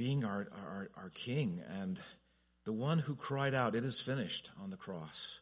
being 0.00 0.24
our, 0.24 0.48
our, 0.66 0.90
our 0.96 1.10
king 1.10 1.62
and 1.78 2.00
the 2.64 2.72
one 2.72 2.98
who 2.98 3.14
cried 3.14 3.52
out, 3.52 3.74
It 3.74 3.84
is 3.84 4.00
finished 4.00 4.50
on 4.62 4.70
the 4.70 4.78
cross. 4.78 5.40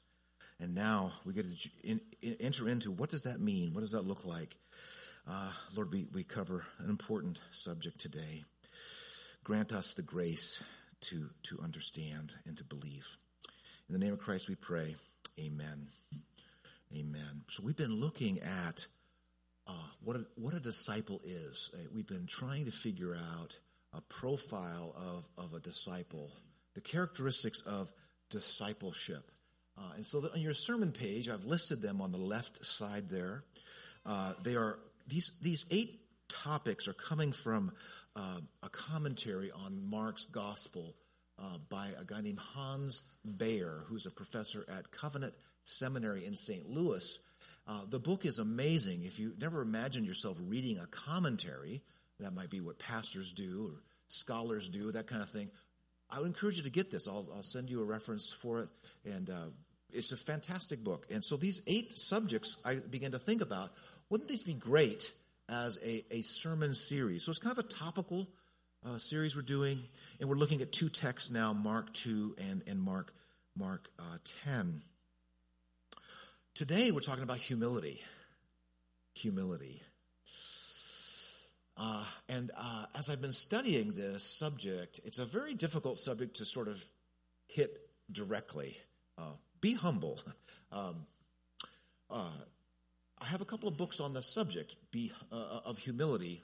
And 0.58 0.74
now 0.74 1.12
we 1.24 1.33
get 1.33 1.45
to 1.45 1.71
in, 1.85 2.01
in, 2.21 2.37
enter 2.40 2.69
into 2.69 2.90
what 2.90 3.08
does 3.08 3.22
that 3.22 3.38
mean? 3.38 3.72
What 3.72 3.83
does 3.83 3.92
that 3.92 4.04
look 4.04 4.26
like? 4.26 4.56
Uh, 5.31 5.53
Lord, 5.76 5.92
we, 5.92 6.08
we 6.13 6.24
cover 6.24 6.65
an 6.81 6.90
important 6.90 7.38
subject 7.53 8.01
today. 8.01 8.42
Grant 9.44 9.72
us 9.72 9.92
the 9.92 10.03
grace 10.03 10.65
to, 11.03 11.29
to 11.45 11.61
understand 11.63 12.35
and 12.45 12.56
to 12.56 12.65
believe. 12.65 13.17
In 13.88 13.93
the 13.93 14.04
name 14.04 14.13
of 14.13 14.19
Christ 14.19 14.49
we 14.49 14.56
pray. 14.56 14.97
Amen. 15.38 15.87
Amen. 16.93 17.45
So 17.47 17.62
we've 17.65 17.77
been 17.77 18.01
looking 18.01 18.41
at 18.41 18.87
uh, 19.69 19.73
what, 20.02 20.16
a, 20.16 20.27
what 20.34 20.52
a 20.52 20.59
disciple 20.59 21.20
is. 21.25 21.70
Uh, 21.73 21.87
we've 21.95 22.09
been 22.09 22.27
trying 22.27 22.65
to 22.65 22.73
figure 22.73 23.15
out 23.15 23.61
a 23.93 24.01
profile 24.02 24.95
of, 24.97 25.28
of 25.45 25.55
a 25.55 25.60
disciple, 25.60 26.30
the 26.74 26.80
characteristics 26.80 27.62
of 27.66 27.91
discipleship. 28.30 29.30
Uh, 29.77 29.92
and 29.96 30.05
so 30.05 30.23
on 30.34 30.41
your 30.41 30.55
sermon 30.55 30.92
page, 30.92 31.29
I've 31.29 31.45
listed 31.45 31.80
them 31.80 32.01
on 32.01 32.12
the 32.12 32.19
left 32.19 32.65
side 32.65 33.09
there. 33.09 33.45
Uh, 34.05 34.32
they 34.43 34.56
are 34.56 34.79
these 35.06 35.38
these 35.41 35.65
eight 35.70 36.01
topics 36.29 36.88
are 36.88 36.95
coming 36.95 37.32
from 37.32 37.73
uh, 38.16 38.41
a 38.62 38.69
commentary 38.69 39.51
on 39.51 39.88
Mark's 39.88 40.27
gospel 40.27 40.95
uh, 41.38 41.59
by 41.68 41.88
a 41.98 42.05
guy 42.05 42.20
named 42.20 42.41
Hans 42.41 43.15
Bayer, 43.24 43.84
who's 43.87 44.07
a 44.07 44.10
professor 44.10 44.65
at 44.68 44.91
Covenant 44.91 45.34
Seminary 45.62 46.27
in 46.27 46.34
St. 46.34 46.68
Louis. 46.68 47.18
Uh, 47.66 47.82
the 47.88 48.01
book 48.01 48.24
is 48.24 48.38
amazing. 48.38 49.02
If 49.05 49.18
you 49.18 49.34
never 49.38 49.60
imagined 49.60 50.07
yourself 50.07 50.38
reading 50.41 50.79
a 50.79 50.87
commentary, 50.87 51.82
that 52.20 52.34
might 52.34 52.50
be 52.50 52.60
what 52.60 52.78
pastors 52.78 53.32
do 53.32 53.70
or 53.72 53.82
scholars 54.08 54.68
do, 54.68 54.92
that 54.92 55.06
kind 55.06 55.22
of 55.22 55.30
thing. 55.30 55.50
I 56.10 56.18
would 56.18 56.26
encourage 56.26 56.56
you 56.56 56.62
to 56.65 56.70
get 56.70 56.90
this. 56.90 57.06
I'll, 57.06 57.26
I'll 57.34 57.43
send 57.43 57.70
you 57.70 57.82
a 57.82 57.84
reference 57.84 58.32
for 58.32 58.60
it, 58.60 58.68
and 59.04 59.29
uh, 59.29 59.51
it's 59.90 60.12
a 60.12 60.16
fantastic 60.16 60.82
book. 60.82 61.06
And 61.10 61.24
so 61.24 61.37
these 61.37 61.62
eight 61.66 61.98
subjects 61.98 62.60
I 62.65 62.76
began 62.76 63.12
to 63.12 63.18
think 63.18 63.43
about, 63.43 63.70
wouldn't 64.11 64.28
these 64.28 64.43
be 64.43 64.55
great 64.55 65.11
as 65.48 65.78
a, 65.84 66.05
a 66.11 66.23
sermon 66.23 66.75
series? 66.75 67.25
So 67.25 67.31
it's 67.31 67.39
kind 67.39 67.56
of 67.56 67.65
a 67.65 67.69
topical 67.69 68.27
uh, 68.87 68.98
series 68.98 69.37
we're 69.37 69.43
doing, 69.43 69.83
and 70.21 70.28
we're 70.28 70.37
looking 70.37 70.62
at 70.62 70.73
two 70.73 70.89
texts 70.89 71.31
now, 71.31 71.53
Mark 71.53 71.93
2 71.93 72.37
and, 72.50 72.62
and 72.67 72.81
Mark, 72.81 73.12
Mark 73.56 73.89
uh, 73.98 74.19
10. 74.47 74.83
Today 76.55 76.91
we're 76.91 77.00
talking 77.00 77.23
about 77.25 77.37
humility. 77.37 78.00
Humility. 79.15 79.83
Uh, 81.81 82.05
and 82.29 82.51
uh, 82.57 82.87
as 82.97 83.09
I've 83.09 83.23
been 83.23 83.33
studying 83.33 83.93
this 83.93 84.25
subject, 84.25 85.01
it's 85.05 85.21
a 85.21 85.25
very 85.25 85.55
difficult 85.55 85.98
subject 85.98 86.37
to 86.37 86.45
sort 86.45 86.67
of 86.67 86.84
hit 87.47 87.71
directly. 88.11 88.77
Uh, 89.17 89.33
be 89.61 89.75
humble. 89.75 90.19
Um, 90.71 91.06
uh, 92.11 92.29
I 93.23 93.25
have 93.25 93.41
a 93.41 93.47
couple 93.47 93.71
of 93.71 93.79
books 93.79 94.01
on 94.01 94.12
the 94.12 94.23
subject 94.23 94.77
be, 94.91 95.11
uh, 95.33 95.61
of 95.65 95.79
humility, 95.79 96.43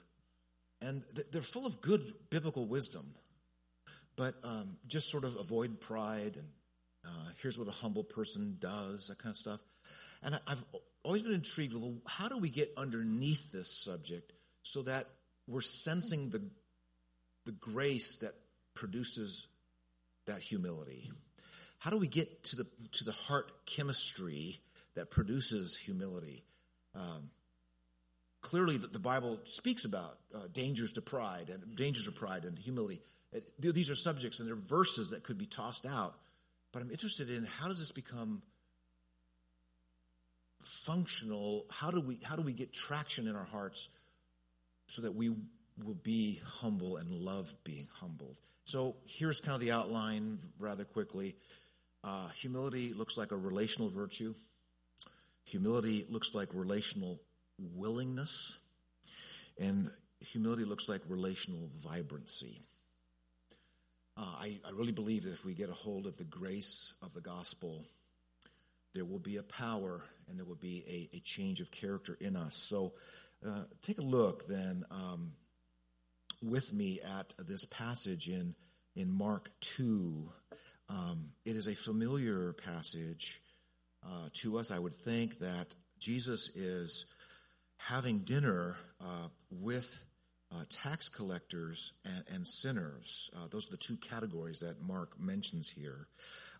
and 0.81 1.03
they're 1.31 1.43
full 1.43 1.67
of 1.67 1.79
good 1.79 2.01
biblical 2.31 2.65
wisdom. 2.65 3.05
But 4.15 4.33
um, 4.43 4.77
just 4.87 5.11
sort 5.11 5.25
of 5.25 5.35
avoid 5.39 5.79
pride 5.79 6.37
and 6.37 6.47
uh, 7.05 7.29
here's 7.41 7.59
what 7.59 7.67
a 7.67 7.71
humble 7.71 8.03
person 8.03 8.57
does, 8.59 9.09
that 9.09 9.19
kind 9.19 9.31
of 9.33 9.37
stuff. 9.37 9.61
And 10.23 10.33
I, 10.33 10.39
I've 10.47 10.65
always 11.03 11.21
been 11.21 11.33
intrigued 11.33 11.73
with 11.73 11.83
well, 11.83 12.01
how 12.07 12.27
do 12.27 12.39
we 12.39 12.49
get 12.49 12.69
underneath 12.77 13.51
this 13.51 13.69
subject 13.69 14.33
so 14.63 14.81
that 14.83 15.05
we're 15.47 15.61
sensing 15.61 16.29
the, 16.29 16.41
the 17.45 17.51
grace 17.53 18.17
that 18.17 18.33
produces 18.73 19.47
that 20.25 20.41
humility. 20.41 21.11
How 21.79 21.91
do 21.91 21.99
we 21.99 22.07
get 22.07 22.43
to 22.45 22.55
the, 22.57 22.65
to 22.93 23.03
the 23.03 23.11
heart 23.11 23.51
chemistry 23.65 24.57
that 24.95 25.11
produces 25.11 25.77
humility? 25.77 26.43
Um, 26.95 27.29
clearly, 28.41 28.77
the, 28.77 28.87
the, 28.87 28.99
Bible 28.99 29.39
speaks 29.43 29.85
about 29.85 30.17
uh, 30.33 30.39
dangers 30.51 30.93
to 30.93 31.01
pride 31.01 31.49
and 31.49 31.75
dangers 31.75 32.07
of 32.07 32.15
pride 32.15 32.45
and 32.45 32.57
humility. 32.57 33.01
It, 33.31 33.43
these 33.59 33.89
are 33.89 33.95
subjects 33.95 34.39
and 34.39 34.47
they're 34.47 34.55
verses 34.55 35.09
that 35.11 35.23
could 35.23 35.37
be 35.37 35.45
tossed 35.45 35.85
out. 35.85 36.15
But 36.71 36.81
I'm 36.81 36.91
interested 36.91 37.29
in 37.29 37.45
how 37.45 37.67
does 37.67 37.79
this 37.79 37.91
become 37.91 38.41
functional? 40.63 41.65
How 41.69 41.91
do 41.91 42.01
we 42.01 42.17
how 42.23 42.35
do 42.35 42.43
we 42.43 42.53
get 42.53 42.73
traction 42.73 43.27
in 43.27 43.35
our 43.35 43.45
hearts 43.45 43.89
so 44.87 45.01
that 45.01 45.15
we 45.15 45.29
will 45.83 45.95
be 45.95 46.39
humble 46.45 46.97
and 46.97 47.11
love 47.11 47.51
being 47.63 47.87
humbled. 47.99 48.37
So 48.65 48.95
here's 49.05 49.39
kind 49.39 49.55
of 49.55 49.61
the 49.61 49.71
outline 49.71 50.39
rather 50.59 50.85
quickly. 50.85 51.35
Uh, 52.03 52.29
humility 52.29 52.93
looks 52.93 53.17
like 53.17 53.31
a 53.31 53.37
relational 53.37 53.89
virtue. 53.89 54.33
Humility 55.47 56.05
looks 56.09 56.33
like 56.33 56.49
relational 56.53 57.19
willingness. 57.57 58.57
And 59.59 59.89
humility 60.19 60.65
looks 60.65 60.89
like 60.89 61.01
relational 61.07 61.69
vibrancy. 61.77 62.61
Uh, 64.17 64.23
I, 64.39 64.59
I 64.65 64.71
really 64.71 64.93
believe 64.93 65.25
that 65.25 65.33
if 65.33 65.45
we 65.45 65.53
get 65.53 65.69
a 65.69 65.73
hold 65.73 66.07
of 66.07 66.17
the 66.17 66.23
grace 66.23 66.93
of 67.03 67.13
the 67.13 67.21
gospel, 67.21 67.83
there 68.93 69.05
will 69.05 69.19
be 69.19 69.37
a 69.37 69.43
power 69.43 70.01
and 70.29 70.39
there 70.39 70.45
will 70.45 70.55
be 70.55 71.09
a, 71.13 71.17
a 71.17 71.19
change 71.19 71.59
of 71.59 71.69
character 71.69 72.17
in 72.19 72.35
us. 72.35 72.55
So 72.55 72.93
uh, 73.45 73.63
take 73.81 73.97
a 73.97 74.03
look 74.03 74.47
then 74.47 74.83
um, 74.91 75.31
with 76.41 76.73
me 76.73 76.99
at 77.19 77.33
this 77.39 77.65
passage 77.65 78.27
in, 78.27 78.55
in 78.95 79.11
Mark 79.11 79.49
2. 79.61 80.29
Um, 80.89 81.31
it 81.45 81.55
is 81.55 81.67
a 81.67 81.75
familiar 81.75 82.53
passage 82.53 83.41
uh, 84.03 84.29
to 84.33 84.57
us. 84.57 84.71
I 84.71 84.79
would 84.79 84.93
think 84.93 85.39
that 85.39 85.73
Jesus 85.99 86.55
is 86.55 87.05
having 87.77 88.19
dinner 88.19 88.75
uh, 89.01 89.27
with 89.49 90.05
uh, 90.53 90.63
tax 90.69 91.09
collectors 91.09 91.93
and, 92.05 92.23
and 92.33 92.47
sinners. 92.47 93.29
Uh, 93.35 93.47
those 93.51 93.67
are 93.67 93.71
the 93.71 93.77
two 93.77 93.97
categories 93.97 94.59
that 94.59 94.81
Mark 94.81 95.19
mentions 95.19 95.69
here. 95.69 96.07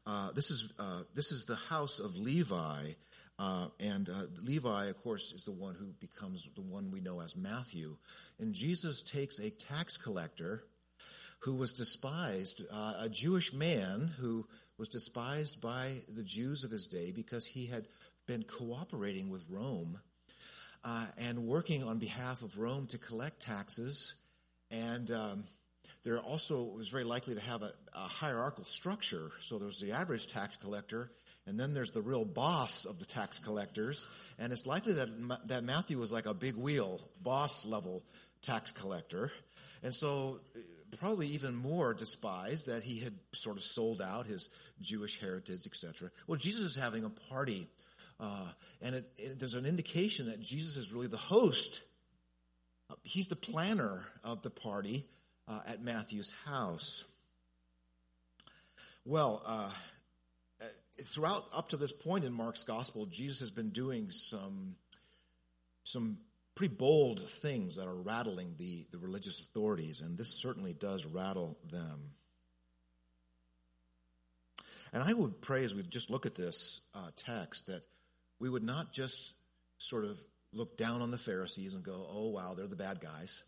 Uh, 0.06 0.31
this 0.34 0.52
is 0.52 0.74
uh, 0.80 1.02
this 1.16 1.31
is 1.31 1.46
the 1.46 1.56
house 1.56 2.00
of 2.00 2.18
Levi, 2.18 2.92
uh, 3.38 3.68
and 3.79 4.09
uh, 4.09 4.13
Levi, 4.41 4.85
of 4.85 4.97
course, 5.03 5.34
is 5.34 5.44
the 5.44 5.51
one 5.51 5.75
who 5.75 5.88
becomes 6.00 6.47
the 6.56 6.62
one 6.62 6.91
we 6.91 7.01
know 7.01 7.19
as 7.19 7.35
Matthew. 7.35 7.97
And 8.40 8.53
Jesus 8.53 9.03
takes 9.03 9.40
a 9.40 9.50
tax 9.50 9.97
collector 9.97 10.63
who 11.40 11.56
was 11.56 11.74
despised, 11.74 12.63
uh, 12.72 12.94
a 13.01 13.09
Jewish 13.09 13.53
man 13.53 14.09
who 14.19 14.47
was 14.78 14.88
despised 14.88 15.62
by 15.62 15.95
the 16.07 16.24
Jews 16.24 16.63
of 16.63 16.72
his 16.72 16.88
day 16.88 17.12
because 17.13 17.45
he 17.45 17.68
had 17.68 17.88
been 18.25 18.44
cooperating 18.44 19.29
with 19.29 19.44
Rome 19.50 20.00
uh, 20.84 21.06
and 21.18 21.45
working 21.45 21.84
on 21.84 22.00
behalf 22.00 22.41
of 22.41 22.57
Rome 22.57 22.88
to 22.88 22.97
collect 22.97 23.41
taxes. 23.41 24.16
And 24.72 25.12
um, 25.12 25.44
there 26.03 26.19
also 26.19 26.63
was 26.63 26.90
very 26.90 27.03
likely 27.03 27.35
to 27.35 27.41
have 27.41 27.62
a, 27.63 27.72
a 27.94 28.00
hierarchical 28.00 28.66
structure. 28.66 29.31
So 29.41 29.57
there 29.57 29.68
was 29.68 29.79
the 29.79 29.91
average 29.91 30.28
tax 30.31 30.56
collector 30.56 31.12
and 31.47 31.59
then 31.59 31.73
there's 31.73 31.91
the 31.91 32.01
real 32.01 32.25
boss 32.25 32.85
of 32.85 33.00
the 33.00 33.06
tax 33.06 33.39
collectors. 33.39 34.07
And 34.39 34.51
it's 34.51 34.66
likely 34.66 34.94
that, 34.94 35.47
that 35.47 35.63
Matthew 35.63 36.00
was 36.00 36.11
like 36.11 36.25
a 36.25 36.33
big 36.33 36.56
wheel, 36.56 37.00
boss 37.22 37.66
level 37.66 38.03
tax 38.41 38.72
collector. 38.72 39.31
And 39.83 39.94
so, 39.94 40.39
probably 41.00 41.28
even 41.28 41.56
more 41.56 41.94
despised 41.94 42.67
that 42.67 42.83
he 42.83 43.00
had 43.00 43.13
sort 43.33 43.57
of 43.57 43.63
sold 43.63 44.01
out 44.01 44.25
his 44.25 44.50
Jewish 44.81 45.19
heritage, 45.19 45.66
etc. 45.66 46.09
Well, 46.28 46.38
Jesus 46.38 46.66
is 46.66 46.81
having 46.81 47.03
a 47.03 47.09
party, 47.09 47.67
uh, 48.19 48.47
and 48.81 48.95
it, 48.95 49.06
it, 49.17 49.39
there's 49.39 49.56
an 49.56 49.66
indication 49.66 50.27
that 50.27 50.41
Jesus 50.41 50.77
is 50.77 50.94
really 50.94 51.07
the 51.07 51.17
host. 51.17 51.83
He's 53.03 53.27
the 53.27 53.35
planner 53.35 54.06
of 54.23 54.41
the 54.41 54.50
party 54.50 55.06
uh, 55.48 55.59
at 55.68 55.83
Matthew's 55.83 56.33
house. 56.45 57.03
Well, 59.06 59.44
uh, 59.45 59.69
throughout 61.01 61.45
up 61.56 61.69
to 61.69 61.77
this 61.77 61.92
point 61.92 62.25
in 62.25 62.33
Mark's 62.33 62.63
gospel, 62.63 63.06
Jesus 63.06 63.39
has 63.39 63.51
been 63.51 63.69
doing 63.69 64.09
some 64.09 64.75
some 65.83 66.18
pretty 66.56 66.74
bold 66.74 67.19
things 67.30 67.75
that 67.75 67.88
are 67.88 67.95
rattling 67.95 68.56
the, 68.57 68.86
the 68.92 68.97
religious 68.97 69.39
authorities, 69.39 70.01
and 70.01 70.18
this 70.18 70.30
certainly 70.30 70.74
does 70.74 71.06
rattle 71.06 71.57
them. 71.69 72.00
And 74.94 75.03
I 75.03 75.13
would 75.13 75.42
pray 75.42 75.63
as 75.63 75.75
we 75.75 75.83
just 75.83 76.09
look 76.09 76.25
at 76.25 76.36
this 76.36 76.89
uh, 76.95 77.09
text 77.18 77.68
that 77.68 77.86
we 78.39 78.50
would 78.50 78.63
not 78.63 78.94
just 78.94 79.36
sort 79.77 80.06
of 80.06 80.18
look 80.53 80.77
down 80.77 81.01
on 81.01 81.12
the 81.12 81.18
Pharisees 81.18 81.75
and 81.75 81.83
go, 81.83 82.07
oh, 82.09 82.30
wow, 82.30 82.53
they're 82.56 82.68
the 82.68 82.77
bad 82.77 83.01
guys. 83.01 83.44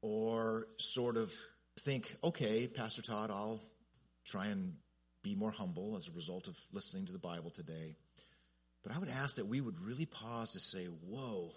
Or 0.00 0.66
sort 0.78 1.16
of 1.16 1.32
think, 1.78 2.12
okay, 2.24 2.66
Pastor 2.66 3.02
Todd, 3.02 3.30
I'll 3.30 3.62
try 4.24 4.46
and 4.46 4.74
be 5.22 5.34
more 5.34 5.50
humble 5.50 5.96
as 5.96 6.08
a 6.08 6.16
result 6.16 6.48
of 6.48 6.58
listening 6.72 7.06
to 7.06 7.12
the 7.12 7.18
Bible 7.18 7.50
today. 7.50 7.94
But 8.82 8.94
I 8.94 8.98
would 8.98 9.08
ask 9.08 9.36
that 9.36 9.46
we 9.46 9.60
would 9.60 9.80
really 9.80 10.06
pause 10.06 10.52
to 10.52 10.60
say, 10.60 10.86
whoa, 10.86 11.52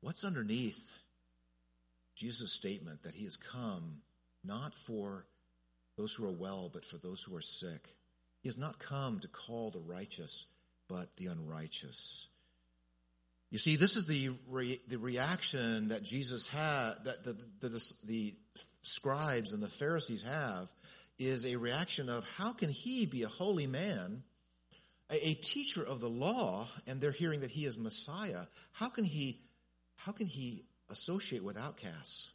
what's 0.00 0.24
underneath 0.24 0.96
Jesus' 2.14 2.52
statement 2.52 3.02
that 3.02 3.14
he 3.14 3.24
has 3.24 3.36
come 3.36 4.02
not 4.44 4.74
for 4.74 5.26
those 5.96 6.14
who 6.14 6.26
are 6.26 6.32
well, 6.32 6.70
but 6.72 6.84
for 6.84 6.98
those 6.98 7.22
who 7.22 7.36
are 7.36 7.42
sick. 7.42 7.94
He 8.42 8.48
has 8.48 8.58
not 8.58 8.78
come 8.78 9.18
to 9.20 9.28
call 9.28 9.70
the 9.70 9.80
righteous, 9.80 10.46
but 10.88 11.16
the 11.16 11.26
unrighteous. 11.26 12.28
You 13.50 13.58
see, 13.58 13.76
this 13.76 13.96
is 13.96 14.06
the, 14.06 14.30
re- 14.48 14.80
the 14.88 14.98
reaction 14.98 15.88
that 15.88 16.02
Jesus 16.02 16.48
had, 16.48 16.94
that 17.04 17.24
the, 17.24 17.36
the, 17.60 17.68
the, 17.68 17.92
the 18.06 18.34
scribes 18.82 19.52
and 19.52 19.62
the 19.62 19.68
Pharisees 19.68 20.22
have, 20.22 20.70
is 21.18 21.46
a 21.46 21.56
reaction 21.56 22.08
of 22.08 22.30
how 22.36 22.52
can 22.52 22.68
he 22.68 23.06
be 23.06 23.22
a 23.22 23.28
holy 23.28 23.66
man, 23.66 24.22
a, 25.10 25.28
a 25.28 25.34
teacher 25.34 25.82
of 25.82 26.00
the 26.00 26.08
law, 26.08 26.66
and 26.86 27.00
they're 27.00 27.12
hearing 27.12 27.40
that 27.40 27.50
he 27.50 27.64
is 27.64 27.78
Messiah? 27.78 28.44
How 28.72 28.88
can 28.88 29.04
he, 29.04 29.40
how 29.96 30.12
can 30.12 30.26
he 30.26 30.64
associate 30.90 31.42
with 31.42 31.56
outcasts? 31.56 32.32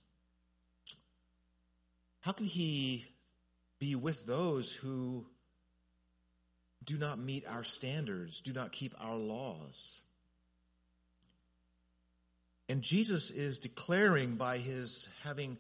How 2.22 2.32
can 2.32 2.46
he 2.46 3.06
be 3.80 3.96
with 3.96 4.26
those 4.26 4.76
who 4.76 5.26
do 6.84 6.98
not 6.98 7.20
meet 7.20 7.46
our 7.48 7.64
standards, 7.64 8.42
do 8.42 8.54
not 8.54 8.72
keep 8.72 8.94
our 9.00 9.16
laws? 9.16 10.02
And 12.70 12.82
Jesus 12.82 13.32
is 13.32 13.58
declaring 13.58 14.36
by 14.36 14.58
his 14.58 15.14
having 15.24 15.58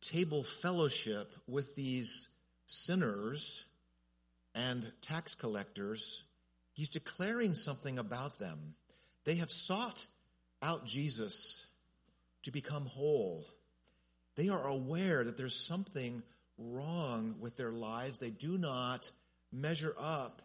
table 0.00 0.42
fellowship 0.44 1.32
with 1.46 1.74
these 1.76 2.34
sinners 2.66 3.70
and 4.54 4.90
tax 5.00 5.34
collectors, 5.34 6.24
he's 6.74 6.88
declaring 6.88 7.54
something 7.54 7.98
about 7.98 8.38
them. 8.38 8.74
They 9.24 9.36
have 9.36 9.50
sought 9.50 10.06
out 10.62 10.86
Jesus 10.86 11.68
to 12.42 12.50
become 12.50 12.86
whole. 12.86 13.46
They 14.36 14.48
are 14.48 14.66
aware 14.66 15.24
that 15.24 15.36
there's 15.36 15.56
something 15.56 16.22
wrong 16.58 17.36
with 17.40 17.56
their 17.56 17.72
lives. 17.72 18.18
They 18.18 18.30
do 18.30 18.58
not 18.58 19.10
measure 19.52 19.94
up 20.00 20.42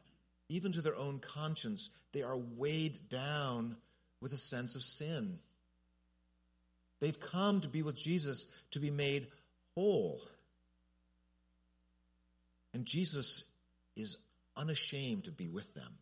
even 0.50 0.72
to 0.74 0.82
their 0.82 0.96
own 0.96 1.20
conscience. 1.20 1.90
They 2.12 2.24
are 2.24 2.38
weighed 2.38 3.10
down 3.10 3.78
with 4.22 4.34
a 4.34 4.38
sense 4.38 4.76
of 4.76 4.84
sin. 4.84 5.40
They've 7.00 7.20
come 7.20 7.60
to 7.62 7.68
be 7.68 7.82
with 7.82 7.98
Jesus 7.98 8.64
to 8.72 8.80
be 8.80 8.90
made 8.90 9.28
whole. 9.76 10.22
And 12.74 12.86
Jesus 12.86 13.52
is 13.96 14.26
unashamed 14.58 15.26
to 15.26 15.32
be 15.32 15.50
with 15.50 15.74
them. 15.74 15.98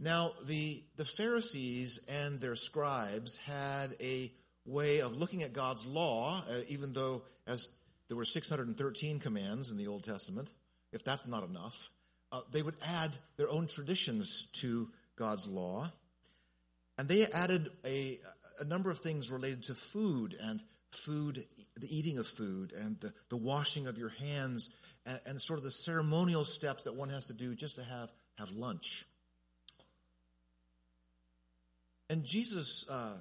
Now, 0.00 0.30
the, 0.46 0.82
the 0.96 1.04
Pharisees 1.04 2.06
and 2.24 2.40
their 2.40 2.54
scribes 2.54 3.36
had 3.38 3.94
a 4.00 4.30
way 4.64 5.00
of 5.00 5.16
looking 5.16 5.42
at 5.42 5.52
God's 5.52 5.86
law, 5.86 6.40
uh, 6.48 6.60
even 6.68 6.92
though 6.92 7.22
as 7.46 7.76
there 8.06 8.16
were 8.16 8.24
613 8.24 9.18
commands 9.18 9.70
in 9.70 9.76
the 9.76 9.88
Old 9.88 10.04
Testament, 10.04 10.52
if 10.92 11.02
that's 11.02 11.26
not 11.26 11.42
enough, 11.42 11.90
uh, 12.30 12.42
they 12.52 12.62
would 12.62 12.76
add 12.86 13.10
their 13.36 13.48
own 13.50 13.66
traditions 13.66 14.50
to 14.54 14.88
God's 15.16 15.48
law. 15.48 15.90
And 16.96 17.08
they 17.08 17.24
added 17.34 17.68
a, 17.84 18.18
a 18.60 18.64
number 18.64 18.90
of 18.90 18.98
things 18.98 19.30
related 19.30 19.64
to 19.64 19.74
food 19.74 20.36
and 20.40 20.62
food, 20.90 21.44
the 21.76 21.96
eating 21.96 22.18
of 22.18 22.26
food 22.26 22.72
and 22.72 22.98
the, 23.00 23.12
the 23.28 23.36
washing 23.36 23.86
of 23.86 23.98
your 23.98 24.08
hands 24.08 24.74
and, 25.06 25.20
and, 25.26 25.40
sort 25.40 25.58
of 25.58 25.64
the 25.64 25.70
ceremonial 25.70 26.44
steps 26.44 26.84
that 26.84 26.94
one 26.94 27.10
has 27.10 27.26
to 27.26 27.34
do 27.34 27.54
just 27.54 27.76
to 27.76 27.82
have, 27.82 28.10
have 28.38 28.50
lunch. 28.52 29.04
And 32.10 32.24
Jesus 32.24 32.88
uh, 32.90 33.18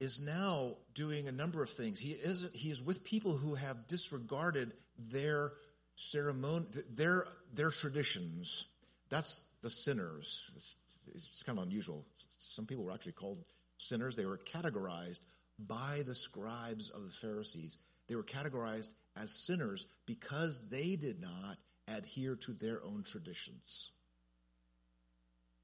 is 0.00 0.24
now 0.24 0.76
doing 0.94 1.26
a 1.26 1.32
number 1.32 1.62
of 1.62 1.70
things. 1.70 2.00
He 2.00 2.10
is, 2.10 2.50
he 2.54 2.70
is 2.70 2.80
with 2.82 3.04
people 3.04 3.32
who 3.36 3.56
have 3.56 3.88
disregarded 3.88 4.72
their 5.12 5.52
ceremony, 5.96 6.66
their, 6.96 7.24
their 7.52 7.70
traditions. 7.70 8.66
That's 9.10 9.50
the 9.62 9.70
sinners. 9.70 10.50
It's, 10.54 10.76
it's 11.14 11.42
kind 11.42 11.58
of 11.58 11.64
unusual. 11.64 12.04
Some 12.38 12.66
people 12.66 12.84
were 12.84 12.92
actually 12.92 13.12
called 13.12 13.44
sinners. 13.76 14.14
They 14.14 14.24
were 14.24 14.38
categorized 14.38 15.20
by 15.58 16.00
the 16.06 16.14
scribes 16.14 16.90
of 16.90 17.02
the 17.02 17.10
Pharisees. 17.10 17.78
They 18.08 18.14
were 18.14 18.22
categorized 18.22 18.92
as 19.20 19.30
sinners 19.32 19.86
because 20.06 20.68
they 20.70 20.96
did 20.96 21.20
not 21.20 21.56
adhere 21.96 22.36
to 22.36 22.52
their 22.52 22.82
own 22.84 23.02
traditions. 23.02 23.90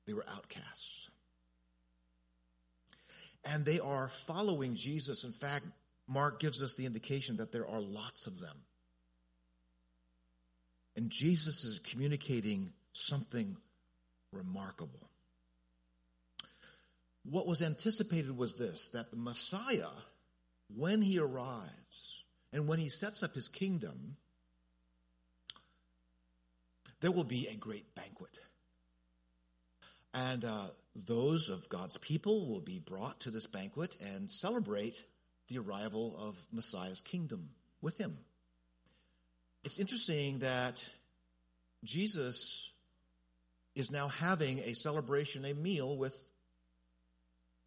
They 0.06 0.14
were 0.14 0.26
outcasts. 0.29 1.11
And 3.44 3.64
they 3.64 3.79
are 3.79 4.08
following 4.08 4.75
Jesus. 4.75 5.25
In 5.25 5.32
fact, 5.32 5.67
Mark 6.08 6.40
gives 6.40 6.62
us 6.62 6.76
the 6.76 6.87
indication 6.87 7.37
that 7.37 7.52
there 7.52 7.67
are 7.67 7.81
lots 7.81 8.26
of 8.26 8.40
them. 8.40 8.56
And 10.97 11.11
Jesus 11.11 11.64
is 11.64 11.79
communicating 11.79 12.73
something 12.93 13.56
remarkable. 14.32 15.11
What 17.25 17.47
was 17.47 17.62
anticipated 17.62 18.37
was 18.37 18.56
this 18.56 18.88
that 18.91 19.11
the 19.11 19.17
Messiah, 19.17 19.91
when 20.75 21.03
he 21.03 21.19
arrives 21.19 22.25
and 22.53 22.69
when 22.69 22.79
he 22.79 22.88
sets 22.88 23.23
up 23.23 23.35
his 23.35 23.49
kingdom, 23.49 24.17
there 27.00 27.11
will 27.11 27.25
be 27.25 27.49
a 27.53 27.56
great 27.56 27.94
banquet. 27.94 28.38
And 30.15 30.44
uh, 30.44 30.67
those 30.94 31.49
of 31.49 31.69
God's 31.69 31.99
people 31.99 32.47
will 32.47 32.61
be 32.61 32.79
brought 32.79 33.21
to 33.21 33.31
this 33.31 33.47
banquet 33.47 33.97
and 34.15 34.31
celebrate 34.31 35.05
the 35.49 35.59
arrival 35.59 36.17
of 36.19 36.37
Messiah's 36.53 37.00
kingdom 37.00 37.50
with 37.82 37.99
him. 37.99 38.17
It's 39.65 39.81
interesting 39.81 40.38
that 40.41 40.88
Jesus 41.82 42.75
is 43.75 43.91
now 43.91 44.09
having 44.09 44.61
a 44.61 44.75
celebration, 44.75 45.44
a 45.44 45.55
meal 45.55 45.97
with 45.97 46.26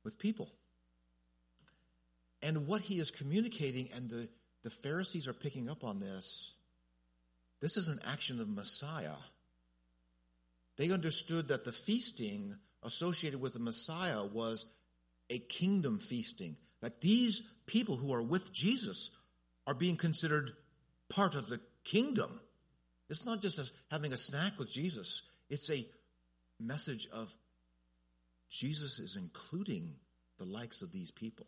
with 0.07 0.17
people. 0.17 0.47
And 2.41 2.65
what 2.65 2.81
he 2.81 2.97
is 2.97 3.11
communicating, 3.11 3.89
and 3.93 4.09
the, 4.09 4.29
the 4.63 4.69
Pharisees 4.69 5.27
are 5.27 5.33
picking 5.33 5.69
up 5.69 5.83
on 5.83 5.99
this, 5.99 6.55
this 7.59 7.75
is 7.75 7.89
an 7.89 7.99
action 8.09 8.39
of 8.39 8.47
Messiah. 8.47 9.17
They 10.77 10.91
understood 10.91 11.49
that 11.49 11.65
the 11.65 11.73
feasting 11.73 12.55
associated 12.83 13.41
with 13.41 13.51
the 13.51 13.59
Messiah 13.59 14.23
was 14.23 14.73
a 15.29 15.39
kingdom 15.39 15.99
feasting. 15.99 16.55
That 16.79 17.01
these 17.01 17.53
people 17.65 17.97
who 17.97 18.13
are 18.13 18.23
with 18.23 18.53
Jesus 18.53 19.13
are 19.65 19.73
being 19.73 19.97
considered 19.97 20.51
part 21.09 21.35
of 21.35 21.49
the 21.49 21.59
kingdom. 21.83 22.39
It's 23.09 23.25
not 23.25 23.41
just 23.41 23.59
as 23.59 23.73
having 23.91 24.13
a 24.13 24.17
snack 24.17 24.57
with 24.57 24.71
Jesus, 24.71 25.23
it's 25.49 25.69
a 25.69 25.83
message 26.61 27.09
of 27.11 27.35
Jesus 28.49 28.99
is 28.99 29.15
including 29.15 29.95
the 30.37 30.45
likes 30.45 30.81
of 30.81 30.91
these 30.91 31.11
people. 31.11 31.47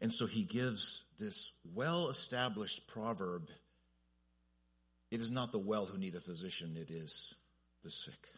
And 0.00 0.12
so 0.12 0.26
he 0.26 0.44
gives 0.44 1.04
this 1.18 1.52
well 1.74 2.08
established 2.08 2.88
proverb 2.88 3.50
it 5.10 5.18
is 5.18 5.32
not 5.32 5.50
the 5.50 5.58
well 5.58 5.86
who 5.86 5.98
need 5.98 6.14
a 6.14 6.20
physician, 6.20 6.76
it 6.76 6.90
is 6.90 7.34
the 7.82 7.90
sick. 7.90 8.28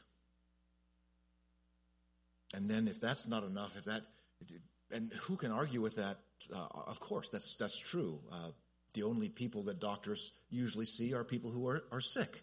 And 2.54 2.68
then, 2.68 2.88
if 2.88 3.00
that's 3.00 3.28
not 3.28 3.44
enough, 3.44 3.76
if 3.76 3.84
that, 3.84 4.02
and 4.90 5.12
who 5.22 5.36
can 5.36 5.52
argue 5.52 5.80
with 5.80 5.96
that? 5.96 6.18
Uh, 6.54 6.66
of 6.86 7.00
course, 7.00 7.28
that's, 7.28 7.56
that's 7.56 7.78
true. 7.78 8.18
Uh, 8.30 8.50
the 8.94 9.04
only 9.04 9.28
people 9.28 9.62
that 9.64 9.80
doctors 9.80 10.32
usually 10.50 10.84
see 10.84 11.14
are 11.14 11.24
people 11.24 11.50
who 11.50 11.66
are, 11.68 11.84
are 11.90 12.00
sick. 12.00 12.42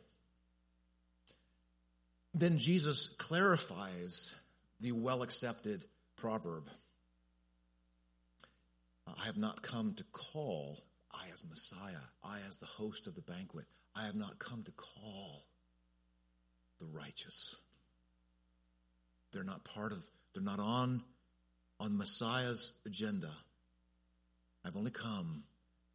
Then 2.40 2.58
Jesus 2.58 3.18
clarifies 3.18 4.34
the 4.80 4.94
well 4.94 5.24
accepted 5.24 5.84
proverb 6.16 6.70
I 9.06 9.26
have 9.26 9.38
not 9.38 9.62
come 9.62 9.94
to 9.96 10.04
call, 10.14 10.80
I 11.12 11.26
as 11.34 11.44
Messiah, 11.44 12.06
I 12.24 12.38
as 12.48 12.58
the 12.58 12.66
host 12.66 13.08
of 13.08 13.16
the 13.16 13.22
banquet, 13.22 13.66
I 13.94 14.06
have 14.06 14.16
not 14.16 14.40
come 14.40 14.64
to 14.64 14.72
call 14.72 15.44
the 16.80 16.86
righteous. 16.86 17.58
They're 19.34 19.44
not 19.44 19.66
part 19.66 19.92
of, 19.92 20.06
they're 20.34 20.42
not 20.42 20.62
on, 20.62 21.04
on 21.78 21.98
Messiah's 21.98 22.80
agenda. 22.86 23.32
I've 24.64 24.78
only 24.78 24.92
come 24.92 25.44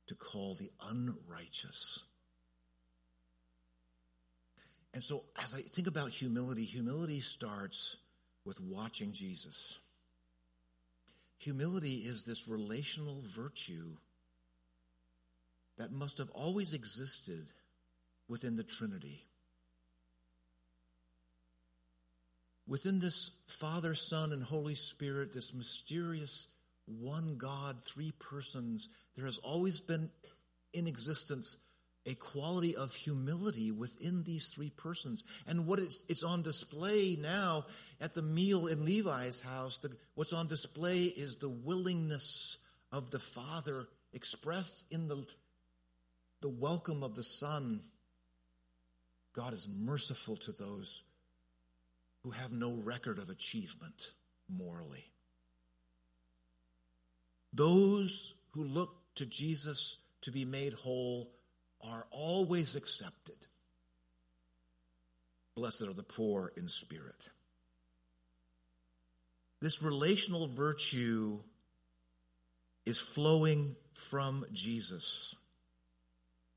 to 0.08 0.14
call 0.14 0.56
the 0.56 0.70
unrighteous. 0.90 2.06
And 4.94 5.02
so, 5.02 5.24
as 5.42 5.56
I 5.56 5.60
think 5.60 5.88
about 5.88 6.10
humility, 6.10 6.64
humility 6.64 7.18
starts 7.18 7.96
with 8.44 8.60
watching 8.60 9.12
Jesus. 9.12 9.80
Humility 11.40 11.96
is 11.96 12.22
this 12.22 12.46
relational 12.46 13.20
virtue 13.26 13.96
that 15.78 15.90
must 15.90 16.18
have 16.18 16.30
always 16.30 16.74
existed 16.74 17.44
within 18.28 18.54
the 18.54 18.62
Trinity. 18.62 19.24
Within 22.68 23.00
this 23.00 23.40
Father, 23.48 23.96
Son, 23.96 24.32
and 24.32 24.44
Holy 24.44 24.76
Spirit, 24.76 25.34
this 25.34 25.54
mysterious 25.54 26.52
one 26.86 27.36
God, 27.36 27.80
three 27.80 28.12
persons, 28.20 28.88
there 29.16 29.24
has 29.24 29.38
always 29.38 29.80
been 29.80 30.08
in 30.72 30.86
existence 30.86 31.63
a 32.06 32.14
quality 32.14 32.76
of 32.76 32.94
humility 32.94 33.70
within 33.70 34.24
these 34.24 34.48
three 34.48 34.70
persons. 34.70 35.24
And 35.46 35.66
what 35.66 35.78
it's, 35.78 36.04
it's 36.08 36.22
on 36.22 36.42
display 36.42 37.16
now 37.18 37.64
at 38.00 38.14
the 38.14 38.22
meal 38.22 38.66
in 38.66 38.84
Levi's 38.84 39.40
house, 39.40 39.78
the, 39.78 39.90
what's 40.14 40.32
on 40.32 40.46
display 40.46 41.04
is 41.04 41.36
the 41.36 41.48
willingness 41.48 42.58
of 42.92 43.10
the 43.10 43.18
Father 43.18 43.88
expressed 44.12 44.92
in 44.92 45.08
the, 45.08 45.26
the 46.42 46.48
welcome 46.48 47.02
of 47.02 47.16
the 47.16 47.22
Son. 47.22 47.80
God 49.32 49.52
is 49.52 49.66
merciful 49.80 50.36
to 50.36 50.52
those 50.52 51.02
who 52.22 52.30
have 52.30 52.52
no 52.52 52.78
record 52.84 53.18
of 53.18 53.30
achievement 53.30 54.12
morally. 54.48 55.10
Those 57.52 58.34
who 58.52 58.64
look 58.64 58.90
to 59.16 59.26
Jesus 59.26 60.02
to 60.22 60.30
be 60.30 60.44
made 60.44 60.72
whole 60.72 61.30
are 61.90 62.06
always 62.10 62.76
accepted. 62.76 63.36
Blessed 65.56 65.82
are 65.82 65.92
the 65.92 66.02
poor 66.02 66.52
in 66.56 66.68
spirit. 66.68 67.30
This 69.60 69.82
relational 69.82 70.46
virtue 70.46 71.40
is 72.84 73.00
flowing 73.00 73.76
from 73.94 74.44
Jesus. 74.52 75.34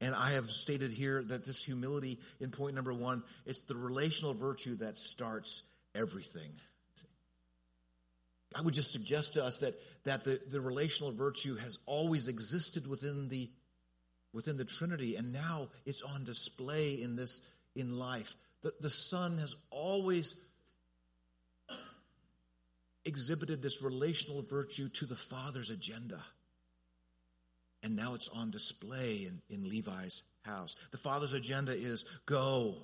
And 0.01 0.13
I 0.13 0.31
have 0.31 0.51
stated 0.51 0.91
here 0.91 1.23
that 1.23 1.45
this 1.45 1.63
humility, 1.63 2.19
in 2.39 2.51
point 2.51 2.75
number 2.75 2.93
one, 2.93 3.23
it's 3.45 3.61
the 3.61 3.75
relational 3.75 4.33
virtue 4.33 4.75
that 4.77 4.97
starts 4.97 5.63
everything. 5.95 6.51
I 8.55 8.61
would 8.61 8.73
just 8.73 8.91
suggest 8.91 9.35
to 9.35 9.43
us 9.43 9.57
that, 9.59 9.75
that 10.05 10.23
the, 10.23 10.39
the 10.51 10.61
relational 10.61 11.11
virtue 11.11 11.55
has 11.57 11.79
always 11.85 12.27
existed 12.27 12.87
within 12.87 13.29
the 13.29 13.49
within 14.37 14.55
the 14.55 14.63
Trinity, 14.63 15.15
and 15.15 15.33
now 15.33 15.67
it's 15.87 16.03
on 16.03 16.23
display 16.23 17.01
in 17.01 17.15
this 17.15 17.41
in 17.75 17.97
life. 17.97 18.35
The, 18.61 18.71
the 18.79 18.89
Son 18.89 19.39
has 19.39 19.55
always 19.71 20.39
exhibited 23.03 23.63
this 23.63 23.81
relational 23.81 24.43
virtue 24.43 24.89
to 24.89 25.07
the 25.07 25.15
Father's 25.15 25.71
agenda. 25.71 26.19
And 27.81 27.95
now 27.95 28.13
it's 28.13 28.29
on 28.29 28.51
display 28.51 29.27
in, 29.27 29.41
in 29.49 29.67
Levi's 29.67 30.21
house. 30.45 30.75
The 30.91 30.99
Father's 30.99 31.33
agenda 31.33 31.71
is 31.71 32.05
go, 32.27 32.75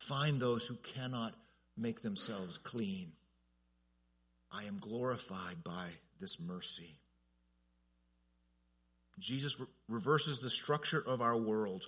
find 0.00 0.40
those 0.40 0.66
who 0.66 0.74
cannot 0.74 1.34
make 1.76 2.02
themselves 2.02 2.58
clean. 2.58 3.12
I 4.50 4.64
am 4.64 4.80
glorified 4.80 5.62
by 5.62 5.86
this 6.20 6.44
mercy. 6.44 6.98
Jesus 9.18 9.60
re- 9.60 9.66
reverses 9.88 10.40
the 10.40 10.50
structure 10.50 11.02
of 11.06 11.20
our 11.20 11.36
world. 11.36 11.84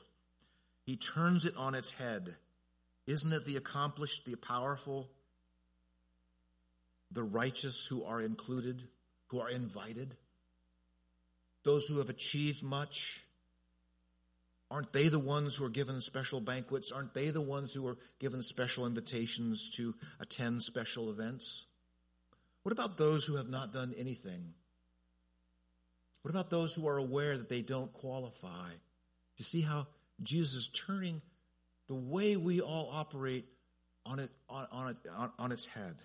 He 0.87 0.97
turns 0.97 1.47
it 1.47 1.57
on 1.57 1.75
its 1.75 1.99
head. 1.99 2.37
Isn't 3.07 3.33
it 3.33 3.47
the 3.47 3.57
accomplished, 3.57 4.27
the 4.27 4.37
powerful, 4.37 5.09
the 7.11 7.23
righteous 7.23 7.87
who 7.87 8.05
are 8.05 8.21
included, 8.21 8.83
who 9.29 9.41
are 9.41 9.51
invited? 9.51 10.17
Those 11.65 11.87
who 11.87 11.99
have 11.99 12.11
achieved 12.11 12.63
much? 12.63 13.25
Aren't 14.71 14.93
they 14.93 15.09
the 15.09 15.19
ones 15.19 15.57
who 15.57 15.65
are 15.65 15.71
given 15.71 16.01
special 16.01 16.41
banquets? 16.41 16.93
Aren't 16.93 17.15
they 17.15 17.31
the 17.31 17.41
ones 17.41 17.75
who 17.75 17.87
are 17.87 17.97
given 18.19 18.43
special 18.43 18.87
invitations 18.87 19.71
to 19.77 19.95
attend 20.21 20.63
special 20.63 21.11
events? 21.11 21.67
What 22.63 22.73
about 22.73 22.99
those 22.99 23.25
who 23.25 23.37
have 23.37 23.49
not 23.49 23.73
done 23.73 23.95
anything? 23.97 24.55
What 26.25 26.31
about 26.31 26.49
those 26.49 26.73
who 26.73 26.89
are 26.89 26.97
aware 26.97 27.37
that 27.37 27.51
they 27.51 27.61
don't 27.61 27.93
qualify? 27.93 28.71
To 29.37 29.45
see 29.45 29.61
how 29.61 29.87
Jesus 30.23 30.55
is 30.55 30.69
turning 30.69 31.21
the 31.87 31.95
way 31.95 32.39
we 32.39 32.63
all 32.63 32.89
operate 32.95 33.45
on 34.07 34.21
it 34.21 34.31
on, 34.49 34.67
on 34.73 34.89
it 34.89 34.97
on, 35.15 35.33
on 35.39 35.53
its 35.53 35.67
head. 35.67 35.97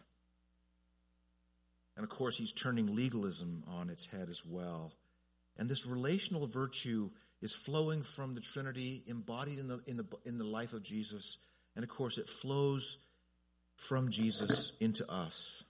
And 1.96 2.04
of 2.04 2.10
course, 2.10 2.38
he's 2.38 2.52
turning 2.52 2.98
legalism 2.98 3.64
on 3.66 3.90
its 3.90 4.08
head 4.08 4.28
as 4.30 4.46
well. 4.46 4.92
And 5.58 5.70
this 5.70 5.88
relational 5.88 6.48
virtue 6.48 7.12
is 7.42 7.54
flowing 7.54 8.04
from 8.04 8.36
the 8.36 8.42
Trinity, 8.42 9.04
embodied 9.08 9.58
in 9.58 9.70
the, 9.70 9.82
in 9.88 9.96
the, 9.96 10.06
in 10.26 10.38
the 10.38 10.44
life 10.44 10.74
of 10.74 10.84
Jesus. 10.84 11.38
And 11.78 11.84
of 11.84 11.90
course, 11.90 12.18
it 12.18 12.28
flows 12.28 12.98
from 13.78 14.10
Jesus 14.10 14.76
into 14.82 15.10
us. 15.10 15.64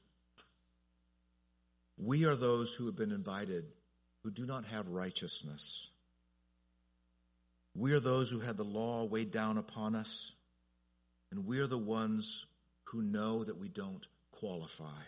We 2.00 2.26
are 2.26 2.36
those 2.36 2.74
who 2.74 2.88
have 2.88 2.96
been 2.96 3.12
invited 3.12 3.66
who 4.24 4.32
do 4.32 4.46
not 4.46 4.66
have 4.66 4.90
righteousness. 4.90 5.92
We 7.76 7.94
are 7.94 8.00
those 8.00 8.32
who 8.32 8.40
had 8.40 8.58
the 8.58 8.64
law 8.64 9.06
weighed 9.06 9.32
down 9.32 9.58
upon 9.58 9.96
us, 9.96 10.34
and 11.32 11.46
we 11.46 11.60
are 11.60 11.68
the 11.68 11.78
ones 11.78 12.46
who 12.86 13.02
know 13.02 13.44
that 13.44 13.60
we 13.60 13.70
don't 13.70 14.06
qualify. 14.32 15.04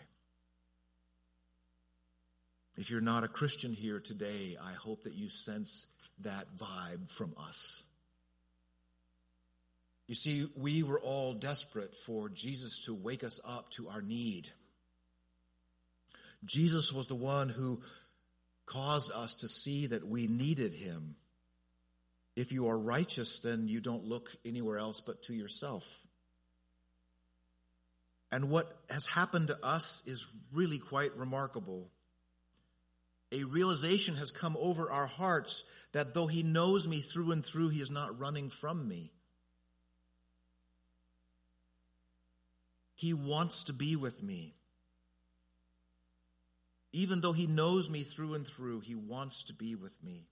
If 2.76 2.90
you're 2.90 3.00
not 3.00 3.24
a 3.24 3.28
Christian 3.28 3.72
here 3.72 4.00
today, 4.00 4.56
I 4.62 4.72
hope 4.72 5.02
that 5.02 5.14
you 5.14 5.28
sense 5.28 5.88
that 6.20 6.56
vibe 6.56 7.10
from 7.10 7.34
us. 7.38 7.82
You 10.06 10.14
see, 10.14 10.46
we 10.56 10.82
were 10.82 11.00
all 11.00 11.34
desperate 11.34 11.94
for 11.94 12.28
Jesus 12.28 12.84
to 12.86 12.94
wake 12.94 13.24
us 13.24 13.40
up 13.48 13.70
to 13.70 13.88
our 13.88 14.02
need. 14.02 14.50
Jesus 16.44 16.92
was 16.92 17.08
the 17.08 17.14
one 17.14 17.48
who 17.48 17.80
caused 18.66 19.12
us 19.12 19.34
to 19.36 19.48
see 19.48 19.86
that 19.88 20.06
we 20.06 20.26
needed 20.26 20.72
him. 20.72 21.16
If 22.36 22.52
you 22.52 22.68
are 22.68 22.78
righteous, 22.78 23.40
then 23.40 23.68
you 23.68 23.80
don't 23.80 24.04
look 24.04 24.30
anywhere 24.44 24.78
else 24.78 25.00
but 25.00 25.22
to 25.24 25.34
yourself. 25.34 26.00
And 28.30 28.48
what 28.48 28.74
has 28.88 29.06
happened 29.06 29.48
to 29.48 29.58
us 29.62 30.06
is 30.06 30.26
really 30.52 30.78
quite 30.78 31.14
remarkable. 31.16 31.90
A 33.30 33.44
realization 33.44 34.16
has 34.16 34.30
come 34.30 34.56
over 34.58 34.90
our 34.90 35.06
hearts 35.06 35.64
that 35.92 36.14
though 36.14 36.26
he 36.26 36.42
knows 36.42 36.88
me 36.88 37.00
through 37.00 37.32
and 37.32 37.44
through, 37.44 37.68
he 37.68 37.80
is 37.80 37.90
not 37.90 38.18
running 38.18 38.48
from 38.48 38.88
me. 38.88 39.12
He 42.94 43.12
wants 43.12 43.64
to 43.64 43.72
be 43.74 43.96
with 43.96 44.22
me. 44.22 44.54
Even 46.92 47.20
though 47.20 47.32
he 47.32 47.46
knows 47.46 47.90
me 47.90 48.02
through 48.02 48.34
and 48.34 48.46
through, 48.46 48.80
he 48.80 48.94
wants 48.94 49.44
to 49.44 49.54
be 49.54 49.74
with 49.74 50.02
me. 50.04 50.26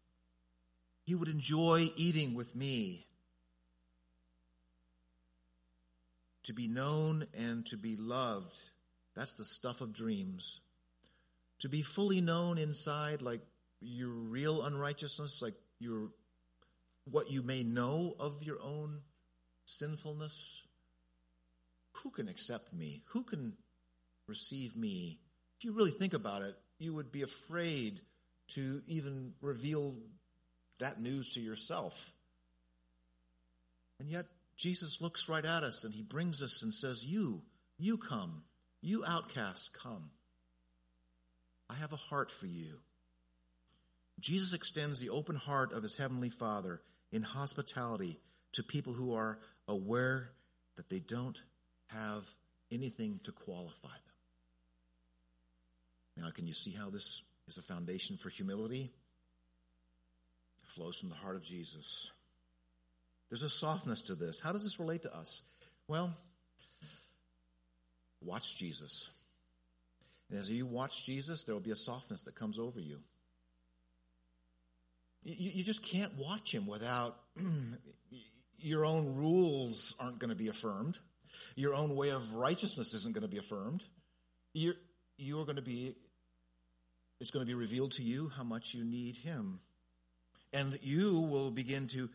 He 1.04 1.14
would 1.14 1.28
enjoy 1.28 1.88
eating 1.96 2.34
with 2.34 2.54
me. 2.54 3.06
To 6.44 6.52
be 6.52 6.68
known 6.68 7.26
and 7.34 7.64
to 7.66 7.76
be 7.76 7.96
loved, 7.96 8.58
that's 9.14 9.34
the 9.34 9.44
stuff 9.44 9.80
of 9.80 9.92
dreams. 9.92 10.60
To 11.60 11.68
be 11.68 11.82
fully 11.82 12.20
known 12.20 12.58
inside, 12.58 13.22
like 13.22 13.40
your 13.80 14.10
real 14.10 14.62
unrighteousness, 14.62 15.42
like 15.42 15.54
your 15.78 16.10
what 17.10 17.30
you 17.30 17.42
may 17.42 17.62
know 17.62 18.14
of 18.20 18.42
your 18.42 18.58
own 18.62 19.00
sinfulness. 19.64 20.66
Who 22.02 22.10
can 22.10 22.28
accept 22.28 22.72
me? 22.72 23.02
Who 23.08 23.22
can 23.22 23.54
receive 24.26 24.76
me 24.76 25.18
if 25.60 25.66
you 25.66 25.72
really 25.72 25.90
think 25.90 26.14
about 26.14 26.40
it, 26.40 26.54
you 26.78 26.94
would 26.94 27.12
be 27.12 27.20
afraid 27.20 28.00
to 28.48 28.80
even 28.86 29.34
reveal 29.42 29.94
that 30.78 30.98
news 30.98 31.34
to 31.34 31.40
yourself. 31.40 32.14
And 33.98 34.08
yet, 34.08 34.24
Jesus 34.56 35.02
looks 35.02 35.28
right 35.28 35.44
at 35.44 35.62
us 35.62 35.84
and 35.84 35.92
he 35.92 36.02
brings 36.02 36.42
us 36.42 36.62
and 36.62 36.72
says, 36.74 37.04
You, 37.04 37.42
you 37.78 37.98
come. 37.98 38.44
You 38.80 39.04
outcasts, 39.06 39.68
come. 39.68 40.12
I 41.68 41.74
have 41.74 41.92
a 41.92 41.96
heart 41.96 42.32
for 42.32 42.46
you. 42.46 42.80
Jesus 44.18 44.54
extends 44.54 44.98
the 44.98 45.10
open 45.10 45.36
heart 45.36 45.74
of 45.74 45.82
his 45.82 45.98
heavenly 45.98 46.30
Father 46.30 46.80
in 47.12 47.22
hospitality 47.22 48.18
to 48.52 48.62
people 48.62 48.94
who 48.94 49.14
are 49.14 49.38
aware 49.68 50.30
that 50.76 50.88
they 50.88 51.00
don't 51.00 51.38
have 51.88 52.30
anything 52.72 53.20
to 53.24 53.32
qualify 53.32 53.88
them. 53.88 54.09
Now, 56.16 56.30
can 56.30 56.46
you 56.46 56.52
see 56.52 56.72
how 56.72 56.90
this 56.90 57.22
is 57.46 57.58
a 57.58 57.62
foundation 57.62 58.16
for 58.16 58.28
humility? 58.28 58.90
It 60.64 60.68
flows 60.68 60.98
from 60.98 61.08
the 61.08 61.14
heart 61.14 61.36
of 61.36 61.44
Jesus. 61.44 62.10
There's 63.28 63.42
a 63.42 63.48
softness 63.48 64.02
to 64.02 64.14
this. 64.14 64.40
How 64.40 64.52
does 64.52 64.64
this 64.64 64.80
relate 64.80 65.02
to 65.02 65.16
us? 65.16 65.42
Well, 65.86 66.12
watch 68.20 68.56
Jesus. 68.56 69.10
And 70.28 70.38
as 70.38 70.50
you 70.50 70.66
watch 70.66 71.06
Jesus, 71.06 71.44
there 71.44 71.54
will 71.54 71.62
be 71.62 71.70
a 71.70 71.76
softness 71.76 72.24
that 72.24 72.34
comes 72.34 72.58
over 72.58 72.80
you. 72.80 72.98
You, 75.24 75.50
you 75.54 75.64
just 75.64 75.84
can't 75.84 76.12
watch 76.18 76.54
him 76.54 76.66
without 76.66 77.16
your 78.58 78.84
own 78.84 79.16
rules 79.16 79.94
aren't 80.00 80.18
going 80.18 80.30
to 80.30 80.36
be 80.36 80.48
affirmed. 80.48 80.98
Your 81.56 81.74
own 81.74 81.96
way 81.96 82.10
of 82.10 82.34
righteousness 82.34 82.94
isn't 82.94 83.14
going 83.14 83.22
to 83.22 83.28
be 83.28 83.38
affirmed. 83.38 83.84
You're, 84.52 84.74
you're 85.20 85.44
going 85.44 85.56
to 85.56 85.62
be 85.62 85.94
it's 87.20 87.30
going 87.30 87.44
to 87.44 87.46
be 87.46 87.54
revealed 87.54 87.92
to 87.92 88.02
you 88.02 88.30
how 88.36 88.44
much 88.44 88.74
you 88.74 88.82
need 88.82 89.16
Him. 89.16 89.60
And 90.52 90.78
you 90.82 91.20
will 91.20 91.50
begin 91.50 91.86
to 91.88 92.08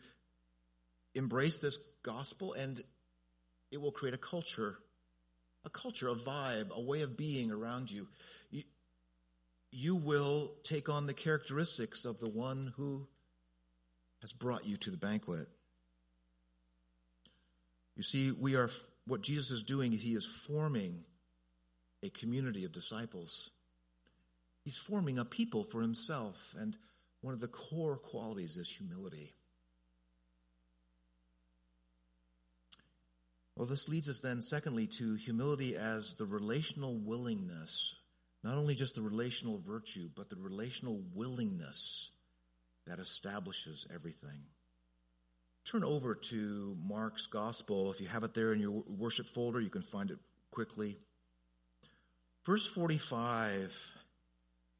embrace 1.14 1.58
this 1.58 1.78
gospel, 2.02 2.52
and 2.54 2.82
it 3.70 3.80
will 3.80 3.92
create 3.92 4.14
a 4.14 4.18
culture, 4.18 4.78
a 5.64 5.70
culture, 5.70 6.08
a 6.08 6.14
vibe, 6.14 6.70
a 6.70 6.80
way 6.80 7.02
of 7.02 7.16
being 7.16 7.50
around 7.50 7.90
you. 7.90 8.08
You, 8.50 8.62
you 9.70 9.96
will 9.96 10.50
take 10.64 10.88
on 10.88 11.06
the 11.06 11.14
characteristics 11.14 12.04
of 12.04 12.18
the 12.18 12.28
one 12.28 12.72
who 12.76 13.06
has 14.20 14.32
brought 14.32 14.66
you 14.66 14.76
to 14.78 14.90
the 14.90 14.96
banquet. 14.96 15.46
You 17.96 18.02
see, 18.02 18.32
we 18.32 18.56
are 18.56 18.68
what 19.06 19.22
Jesus 19.22 19.50
is 19.50 19.62
doing 19.62 19.92
he 19.92 20.14
is 20.14 20.26
forming 20.26 21.04
a 22.02 22.10
community 22.10 22.64
of 22.64 22.72
disciples. 22.72 23.50
He's 24.64 24.78
forming 24.78 25.18
a 25.18 25.24
people 25.24 25.64
for 25.64 25.80
himself, 25.80 26.54
and 26.58 26.76
one 27.20 27.34
of 27.34 27.40
the 27.40 27.48
core 27.48 27.96
qualities 27.96 28.56
is 28.56 28.68
humility. 28.68 29.32
Well, 33.56 33.66
this 33.66 33.88
leads 33.88 34.08
us 34.08 34.20
then, 34.20 34.42
secondly, 34.42 34.86
to 34.98 35.14
humility 35.14 35.76
as 35.76 36.14
the 36.14 36.26
relational 36.26 36.94
willingness, 36.94 37.96
not 38.44 38.58
only 38.58 38.74
just 38.74 38.96
the 38.96 39.02
relational 39.02 39.58
virtue, 39.58 40.08
but 40.14 40.28
the 40.28 40.36
relational 40.36 41.02
willingness 41.14 42.12
that 42.86 42.98
establishes 42.98 43.86
everything. 43.94 44.42
Turn 45.64 45.82
over 45.82 46.14
to 46.14 46.76
Mark's 46.86 47.26
Gospel. 47.26 47.90
If 47.90 48.00
you 48.00 48.06
have 48.08 48.24
it 48.24 48.34
there 48.34 48.52
in 48.52 48.60
your 48.60 48.84
worship 48.86 49.26
folder, 49.26 49.60
you 49.60 49.70
can 49.70 49.82
find 49.82 50.10
it 50.10 50.18
quickly. 50.50 50.98
Verse 52.46 52.72
45, 52.72 53.96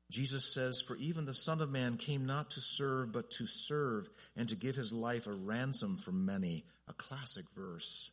Jesus 0.08 0.54
says, 0.54 0.80
For 0.86 0.96
even 0.98 1.26
the 1.26 1.34
Son 1.34 1.60
of 1.60 1.68
Man 1.68 1.96
came 1.96 2.24
not 2.24 2.52
to 2.52 2.60
serve, 2.60 3.12
but 3.12 3.28
to 3.32 3.46
serve, 3.48 4.08
and 4.36 4.48
to 4.48 4.54
give 4.54 4.76
his 4.76 4.92
life 4.92 5.26
a 5.26 5.32
ransom 5.32 5.96
for 5.96 6.12
many. 6.12 6.64
A 6.88 6.92
classic 6.92 7.44
verse. 7.56 8.12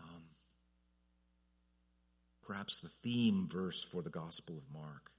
Um, 0.00 0.22
perhaps 2.44 2.80
the 2.80 2.88
theme 2.88 3.46
verse 3.48 3.84
for 3.84 4.02
the 4.02 4.10
Gospel 4.10 4.58
of 4.58 4.64
Mark. 4.74 5.12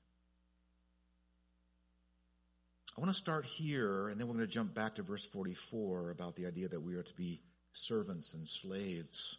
I 2.98 3.00
want 3.00 3.12
to 3.12 3.22
start 3.22 3.46
here, 3.46 4.10
and 4.10 4.20
then 4.20 4.28
we're 4.28 4.34
going 4.34 4.46
to 4.46 4.54
jump 4.54 4.76
back 4.76 4.96
to 4.96 5.04
verse 5.04 5.26
44 5.26 6.12
about 6.12 6.36
the 6.36 6.48
idea 6.48 6.68
that 6.68 6.82
we 6.82 6.96
are 6.96 7.04
to 7.04 7.16
be 7.16 7.40
servants 7.72 8.34
and 8.34 8.46
slaves. 8.46 9.38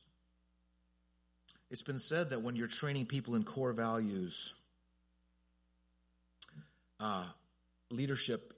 It's 1.73 1.83
been 1.83 1.99
said 1.99 2.31
that 2.31 2.43
when 2.43 2.55
you're 2.55 2.67
training 2.67 3.07
people 3.07 3.35
in 3.35 3.45
core 3.45 3.73
values, 3.73 4.52
uh, 7.00 7.25
leadership, 7.91 8.52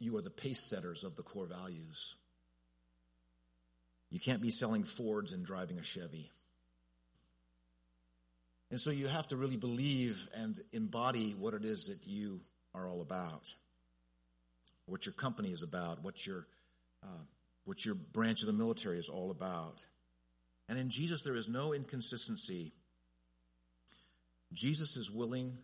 you 0.00 0.16
are 0.16 0.20
the 0.20 0.30
pace 0.30 0.60
setters 0.60 1.04
of 1.04 1.14
the 1.14 1.22
core 1.22 1.46
values. 1.46 2.16
You 4.10 4.18
can't 4.18 4.42
be 4.42 4.50
selling 4.50 4.82
Fords 4.82 5.32
and 5.32 5.46
driving 5.46 5.78
a 5.78 5.84
Chevy. 5.84 6.32
And 8.72 8.80
so 8.80 8.90
you 8.90 9.06
have 9.06 9.28
to 9.28 9.36
really 9.36 9.56
believe 9.56 10.26
and 10.34 10.58
embody 10.72 11.30
what 11.30 11.54
it 11.54 11.64
is 11.64 11.86
that 11.86 12.10
you 12.10 12.40
are 12.74 12.88
all 12.88 13.02
about, 13.02 13.54
what 14.86 15.06
your 15.06 15.12
company 15.12 15.50
is 15.50 15.62
about, 15.62 16.02
what 16.02 16.26
your, 16.26 16.48
uh, 17.04 17.24
what 17.66 17.84
your 17.84 17.94
branch 17.94 18.40
of 18.40 18.48
the 18.48 18.52
military 18.52 18.98
is 18.98 19.08
all 19.08 19.30
about. 19.30 19.84
And 20.68 20.78
in 20.78 20.90
Jesus, 20.90 21.22
there 21.22 21.36
is 21.36 21.48
no 21.48 21.72
inconsistency. 21.72 22.72
Jesus 24.52 24.96
is 24.96 25.10
willing 25.10 25.58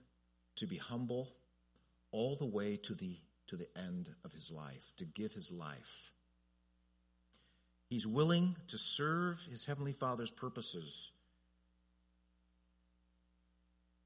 to 0.56 0.66
be 0.66 0.76
humble 0.76 1.28
all 2.10 2.36
the 2.36 2.46
way 2.46 2.76
to 2.76 2.94
the, 2.94 3.16
to 3.48 3.56
the 3.56 3.66
end 3.76 4.10
of 4.24 4.32
his 4.32 4.50
life, 4.50 4.92
to 4.98 5.04
give 5.04 5.32
his 5.32 5.50
life. 5.50 6.10
He's 7.88 8.06
willing 8.06 8.56
to 8.68 8.78
serve 8.78 9.46
his 9.50 9.66
Heavenly 9.66 9.92
Father's 9.92 10.30
purposes 10.30 11.12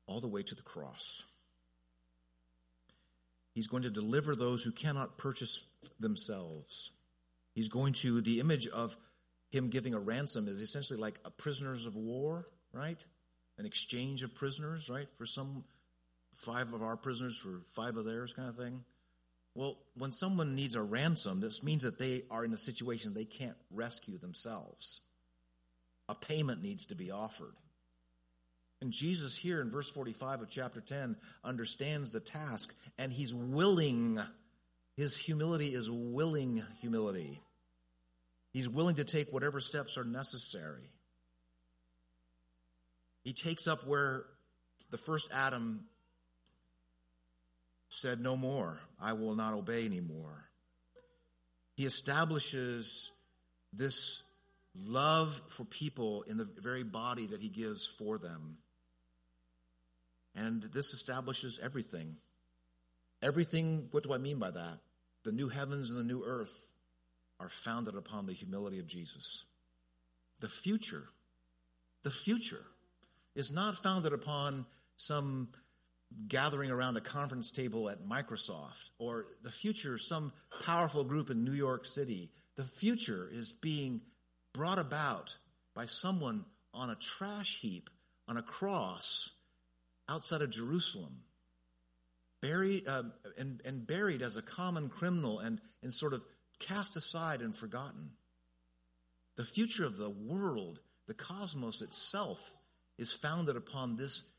all 0.07 0.21
the 0.21 0.29
way 0.29 0.43
to 0.43 0.55
the 0.55 0.63
cross. 0.63 1.23
He's 3.55 3.67
going 3.67 3.85
to 3.85 3.91
deliver 3.91 4.37
those 4.37 4.63
who 4.63 4.71
cannot 4.71 5.19
purchase 5.19 5.67
themselves. 5.99 6.93
He's 7.55 7.69
going 7.69 7.95
to, 7.95 8.21
the 8.21 8.41
image 8.41 8.67
of 8.69 8.97
him 9.51 9.69
giving 9.69 9.95
a 9.95 10.01
ransom 10.01 10.49
is 10.49 10.61
essentially 10.61 10.99
like 10.99 11.19
a 11.25 11.31
prisoners 11.31 11.87
of 11.87 11.97
war, 11.97 12.47
right? 12.73 13.05
An 13.59 13.67
exchange 13.67 14.23
of 14.23 14.35
prisoners, 14.35 14.91
right? 14.91 15.09
For 15.17 15.27
some, 15.27 15.65
five 16.37 16.75
of 16.75 16.83
our 16.83 16.97
prisoners 16.97 17.39
for 17.39 17.61
five 17.73 17.97
of 17.97 18.05
theirs 18.05 18.33
kind 18.33 18.49
of 18.49 18.57
thing. 18.57 18.85
Well, 19.55 19.79
when 19.97 20.13
someone 20.13 20.55
needs 20.55 20.75
a 20.75 20.83
ransom, 20.83 21.41
this 21.41 21.63
means 21.63 21.83
that 21.83 21.99
they 21.99 22.23
are 22.31 22.45
in 22.45 22.53
a 22.53 22.59
situation 22.59 23.15
they 23.15 23.25
can't 23.25 23.57
rescue 23.71 24.19
themselves. 24.19 25.07
A 26.09 26.15
payment 26.15 26.63
needs 26.63 26.85
to 26.87 26.95
be 26.95 27.11
offered. 27.11 27.55
And 28.83 28.93
Jesus, 28.93 29.39
here 29.39 29.63
in 29.63 29.71
verse 29.71 29.91
45 29.91 30.43
of 30.43 30.51
chapter 30.51 30.83
10, 30.83 31.17
understands 31.43 32.11
the 32.11 32.21
task 32.21 32.77
and 32.99 33.11
he's 33.11 33.33
willing. 33.33 34.21
His 34.99 35.17
humility 35.17 35.69
is 35.69 35.91
willing 35.91 36.63
humility. 36.83 37.41
He's 38.57 38.71
willing 38.71 38.95
to 38.95 39.05
take 39.05 39.35
whatever 39.35 39.61
steps 39.61 39.99
are 39.99 40.05
necessary. 40.05 40.89
He 43.23 43.35
takes 43.35 43.69
up 43.69 43.87
where 43.87 44.25
the 44.91 44.97
first 44.97 45.31
Adam 45.31 45.85
said, 47.91 48.19
No 48.19 48.35
more, 48.35 48.81
I 48.99 49.13
will 49.13 49.35
not 49.35 49.53
obey 49.53 49.85
anymore. 49.85 50.49
He 51.75 51.85
establishes 51.85 53.13
this 53.75 54.23
love 54.75 55.39
for 55.49 55.65
people 55.67 56.23
in 56.23 56.39
the 56.39 56.49
very 56.57 56.83
body 56.83 57.27
that 57.27 57.43
he 57.43 57.51
gives 57.51 57.87
for 57.87 58.17
them. 58.17 58.57
And 60.35 60.63
this 60.63 60.95
establishes 60.95 61.61
everything. 61.63 62.17
Everything, 63.21 63.89
what 63.91 64.03
do 64.03 64.15
I 64.15 64.19
mean 64.19 64.39
by 64.39 64.51
that? 64.51 64.79
The 65.25 65.33
new 65.33 65.51
heavens 65.51 65.91
and 65.91 66.01
the 66.01 66.11
new 66.11 66.23
earth 66.25 66.73
are 67.41 67.49
founded 67.49 67.97
upon 67.97 68.27
the 68.27 68.33
humility 68.33 68.79
of 68.79 68.87
Jesus. 68.87 69.45
The 70.41 70.49
future, 70.49 71.05
the 72.03 72.11
future 72.11 72.65
is 73.35 73.53
not 73.53 73.77
founded 73.77 74.13
upon 74.13 74.67
some 74.97 75.49
gathering 76.29 76.71
around 76.71 76.97
a 76.97 77.01
conference 77.01 77.51
table 77.51 77.91
at 77.91 78.05
Microsoft 78.05 78.91
or 78.99 79.27
the 79.43 79.51
future, 79.51 79.99
some 79.99 80.33
powerful 80.65 81.05
group 81.05 81.31
in 81.31 81.45
New 81.45 81.53
York 81.53 81.85
City. 81.85 82.31
The 82.57 82.65
future 82.65 83.29
is 83.31 83.53
being 83.53 84.01
brought 84.53 84.79
about 84.79 85.37
by 85.75 85.85
someone 85.87 86.45
on 86.73 86.91
a 86.91 86.95
trash 86.95 87.61
heap, 87.61 87.91
on 88.29 88.37
a 88.37 88.43
cross, 88.43 89.35
outside 90.09 90.43
of 90.43 90.51
Jerusalem, 90.51 91.19
buried 92.41 92.87
uh, 92.89 93.03
and, 93.39 93.61
and 93.65 93.87
buried 93.87 94.23
as 94.23 94.37
a 94.37 94.43
common 94.43 94.89
criminal 94.89 95.39
and, 95.39 95.61
and 95.83 95.93
sort 95.93 96.13
of 96.13 96.25
cast 96.59 96.97
aside 96.97 97.41
and 97.41 97.55
forgotten. 97.55 98.11
The 99.37 99.45
future 99.45 99.85
of 99.85 99.99
the 99.99 100.11
world, 100.11 100.81
the 101.07 101.15
cosmos 101.15 101.83
itself, 101.83 102.55
is 102.99 103.13
founded 103.13 103.57
upon 103.57 103.97
this 103.97 104.31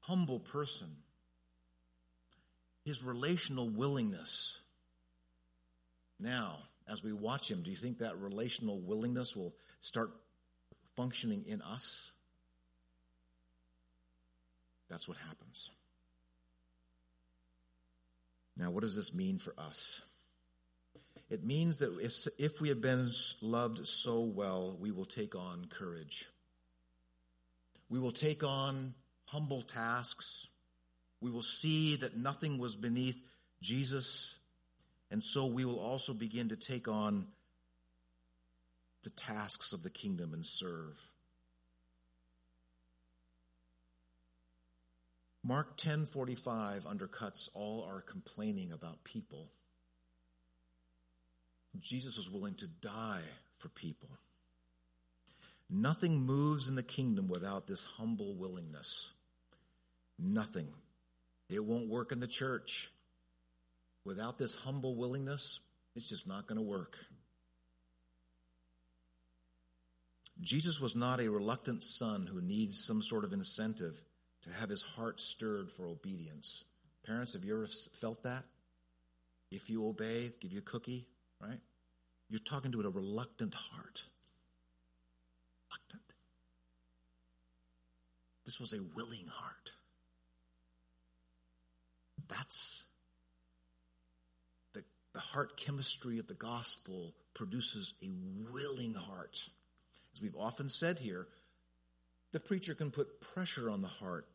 humble 0.00 0.40
person. 0.40 0.88
His 2.84 3.04
relational 3.04 3.68
willingness. 3.68 4.60
Now, 6.18 6.58
as 6.88 7.02
we 7.02 7.12
watch 7.12 7.50
him, 7.50 7.62
do 7.62 7.70
you 7.70 7.76
think 7.76 7.98
that 7.98 8.18
relational 8.18 8.80
willingness 8.80 9.36
will 9.36 9.54
start 9.80 10.10
functioning 10.96 11.44
in 11.46 11.62
us? 11.62 12.12
That's 14.88 15.08
what 15.08 15.16
happens. 15.18 15.70
Now, 18.56 18.70
what 18.70 18.82
does 18.82 18.96
this 18.96 19.14
mean 19.14 19.38
for 19.38 19.54
us? 19.56 20.02
It 21.32 21.42
means 21.42 21.78
that 21.78 21.98
if, 22.38 22.60
we 22.60 22.68
have 22.68 22.82
been 22.82 23.10
loved 23.40 23.88
so 23.88 24.20
well, 24.20 24.76
we 24.78 24.90
will 24.90 25.06
take 25.06 25.34
on 25.34 25.64
courage. 25.64 26.26
We 27.88 27.98
will 27.98 28.12
take 28.12 28.44
on 28.44 28.92
humble 29.28 29.62
tasks. 29.62 30.48
We 31.22 31.30
will 31.30 31.40
see 31.40 31.96
that 31.96 32.18
nothing 32.18 32.58
was 32.58 32.76
beneath 32.76 33.18
Jesus. 33.62 34.40
And 35.10 35.22
so 35.22 35.46
we 35.46 35.64
will 35.64 35.80
also 35.80 36.12
begin 36.12 36.50
to 36.50 36.56
take 36.56 36.86
on 36.86 37.28
the 39.02 39.10
tasks 39.10 39.72
of 39.72 39.82
the 39.82 39.88
kingdom 39.88 40.34
and 40.34 40.44
serve. 40.44 41.00
Mark 45.42 45.78
10:45 45.78 46.84
undercuts 46.84 47.48
all 47.54 47.84
our 47.84 48.02
complaining 48.02 48.70
about 48.70 49.02
people. 49.02 49.50
Jesus 51.80 52.16
was 52.16 52.30
willing 52.30 52.54
to 52.56 52.66
die 52.66 53.22
for 53.56 53.68
people. 53.68 54.10
Nothing 55.70 56.20
moves 56.20 56.68
in 56.68 56.74
the 56.74 56.82
kingdom 56.82 57.28
without 57.28 57.66
this 57.66 57.84
humble 57.84 58.34
willingness. 58.34 59.12
Nothing. 60.18 60.68
It 61.48 61.64
won't 61.64 61.88
work 61.88 62.12
in 62.12 62.20
the 62.20 62.26
church. 62.26 62.90
Without 64.04 64.36
this 64.36 64.56
humble 64.56 64.96
willingness, 64.96 65.60
it's 65.96 66.08
just 66.08 66.28
not 66.28 66.46
going 66.46 66.58
to 66.58 66.62
work. 66.62 66.96
Jesus 70.40 70.80
was 70.80 70.96
not 70.96 71.20
a 71.20 71.30
reluctant 71.30 71.82
son 71.82 72.26
who 72.26 72.42
needs 72.42 72.84
some 72.84 73.00
sort 73.00 73.24
of 73.24 73.32
incentive 73.32 74.02
to 74.42 74.50
have 74.50 74.68
his 74.68 74.82
heart 74.82 75.20
stirred 75.20 75.70
for 75.70 75.86
obedience. 75.86 76.64
Parents, 77.06 77.34
have 77.34 77.44
you 77.44 77.54
ever 77.54 77.66
felt 77.66 78.24
that? 78.24 78.44
If 79.50 79.70
you 79.70 79.86
obey, 79.86 80.32
give 80.40 80.52
you 80.52 80.58
a 80.58 80.62
cookie, 80.62 81.06
right? 81.42 81.58
You're 82.28 82.40
talking 82.40 82.72
to 82.72 82.80
a 82.80 82.88
reluctant 82.88 83.54
heart. 83.54 84.04
Reluctant. 85.68 86.14
This 88.44 88.60
was 88.60 88.72
a 88.72 88.82
willing 88.94 89.26
heart. 89.30 89.72
That's 92.28 92.86
the, 94.72 94.82
the 95.12 95.20
heart 95.20 95.56
chemistry 95.56 96.18
of 96.18 96.26
the 96.26 96.34
gospel 96.34 97.14
produces 97.34 97.94
a 98.02 98.08
willing 98.52 98.94
heart. 98.94 99.38
As 100.14 100.22
we've 100.22 100.36
often 100.38 100.68
said 100.68 100.98
here, 100.98 101.26
the 102.32 102.40
preacher 102.40 102.74
can 102.74 102.90
put 102.90 103.20
pressure 103.20 103.70
on 103.70 103.82
the 103.82 103.88
heart. 103.88 104.26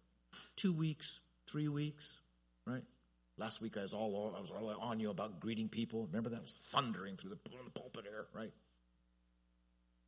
Two 0.55 0.73
weeks, 0.73 1.21
three 1.47 1.67
weeks, 1.67 2.21
right? 2.65 2.83
Last 3.37 3.61
week 3.61 3.77
I 3.77 3.81
was 3.81 3.93
all 3.93 4.33
I 4.35 4.41
was 4.41 4.51
all 4.51 4.69
on 4.81 4.99
you 4.99 5.11
about 5.11 5.39
greeting 5.39 5.69
people. 5.69 6.07
Remember 6.07 6.29
that 6.29 6.41
was 6.41 6.51
thundering 6.51 7.17
through 7.17 7.31
the 7.31 7.71
pulpit 7.75 8.05
air, 8.11 8.25
right? 8.33 8.51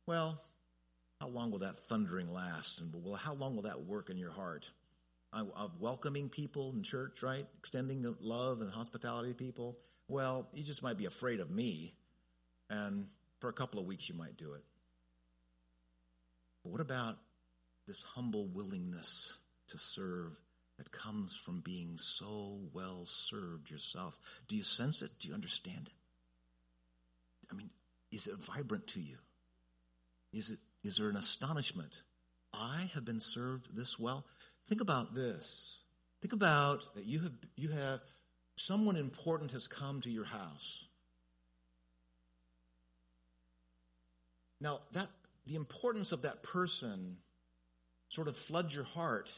Well, 0.06 0.40
how 1.20 1.28
long 1.28 1.50
will 1.50 1.60
that 1.60 1.76
thundering 1.76 2.32
last? 2.32 2.80
And 2.80 2.92
well, 3.04 3.14
how 3.14 3.34
long 3.34 3.54
will 3.54 3.62
that 3.62 3.82
work 3.82 4.10
in 4.10 4.16
your 4.16 4.32
heart? 4.32 4.70
Uh, 5.32 5.44
of 5.54 5.80
welcoming 5.80 6.28
people 6.28 6.72
in 6.74 6.82
church, 6.82 7.22
right? 7.22 7.46
Extending 7.58 8.04
love 8.20 8.60
and 8.62 8.70
hospitality 8.70 9.28
to 9.28 9.34
people. 9.34 9.78
Well, 10.08 10.48
you 10.52 10.64
just 10.64 10.82
might 10.82 10.98
be 10.98 11.04
afraid 11.04 11.38
of 11.38 11.52
me, 11.52 11.94
and 12.68 13.06
for 13.38 13.48
a 13.48 13.52
couple 13.52 13.78
of 13.78 13.86
weeks 13.86 14.08
you 14.08 14.16
might 14.16 14.36
do 14.36 14.54
it. 14.54 14.64
But 16.64 16.72
what 16.72 16.80
about 16.80 17.16
this 17.86 18.02
humble 18.02 18.48
willingness 18.48 19.38
to 19.68 19.78
serve 19.78 20.36
that 20.80 20.92
comes 20.92 21.36
from 21.36 21.60
being 21.60 21.98
so 21.98 22.58
well 22.72 23.04
served 23.04 23.70
yourself? 23.70 24.18
Do 24.48 24.56
you 24.56 24.62
sense 24.62 25.02
it? 25.02 25.10
Do 25.20 25.28
you 25.28 25.34
understand 25.34 25.88
it? 25.88 25.92
I 27.52 27.54
mean, 27.54 27.68
is 28.10 28.26
it 28.26 28.38
vibrant 28.38 28.86
to 28.88 29.00
you? 29.00 29.18
Is 30.32 30.50
it 30.50 30.58
is 30.82 30.96
there 30.96 31.10
an 31.10 31.16
astonishment? 31.16 32.00
I 32.54 32.88
have 32.94 33.04
been 33.04 33.20
served 33.20 33.76
this 33.76 33.98
well. 33.98 34.24
Think 34.64 34.80
about 34.80 35.14
this. 35.14 35.82
Think 36.22 36.32
about 36.32 36.94
that 36.94 37.04
you 37.04 37.20
have 37.20 37.32
you 37.56 37.68
have 37.68 38.00
someone 38.56 38.96
important 38.96 39.50
has 39.50 39.68
come 39.68 40.00
to 40.00 40.10
your 40.10 40.24
house. 40.24 40.88
Now 44.62 44.78
that 44.92 45.08
the 45.46 45.56
importance 45.56 46.12
of 46.12 46.22
that 46.22 46.42
person 46.42 47.18
sort 48.08 48.28
of 48.28 48.36
floods 48.36 48.74
your 48.74 48.84
heart, 48.84 49.30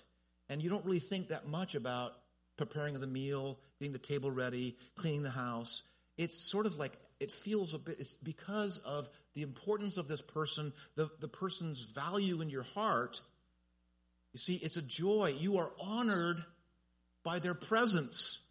and 0.48 0.62
you 0.62 0.70
don't 0.70 0.85
really 0.85 0.98
think 0.98 1.28
that 1.28 1.46
much 1.46 1.74
about 1.74 2.12
preparing 2.57 2.98
the 2.98 3.07
meal, 3.07 3.59
getting 3.78 3.92
the 3.92 3.98
table 3.98 4.31
ready, 4.31 4.76
cleaning 4.94 5.22
the 5.22 5.31
house. 5.31 5.83
It's 6.18 6.37
sort 6.38 6.66
of 6.66 6.78
like 6.78 6.92
it 7.20 7.31
feels 7.31 7.74
a 7.74 7.78
bit, 7.78 7.96
it's 7.98 8.14
because 8.14 8.78
of 8.78 9.09
the 9.35 9.42
importance 9.42 9.96
of 9.96 10.09
this 10.09 10.20
person, 10.20 10.72
the, 10.94 11.11
the 11.20 11.28
person's 11.28 11.85
value 11.85 12.40
in 12.40 12.50
your 12.50 12.62
heart. 12.62 13.20
You 14.33 14.38
see, 14.38 14.57
it's 14.57 14.76
a 14.76 14.87
joy. 14.87 15.35
You 15.38 15.59
are 15.59 15.70
honored 15.83 16.37
by 17.24 17.38
their 17.38 17.55
presence. 17.55 18.48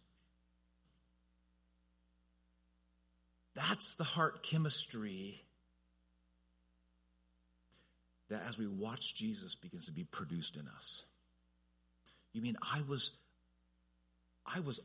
That's 3.54 3.94
the 3.94 4.04
heart 4.04 4.42
chemistry 4.42 5.40
that 8.32 8.42
as 8.48 8.58
we 8.58 8.66
watch 8.66 9.14
Jesus 9.14 9.54
begins 9.54 9.86
to 9.86 9.92
be 9.92 10.04
produced 10.04 10.56
in 10.56 10.66
us. 10.68 11.04
You 12.32 12.42
mean 12.42 12.56
I 12.62 12.82
was 12.88 13.18
I 14.46 14.60
was 14.60 14.80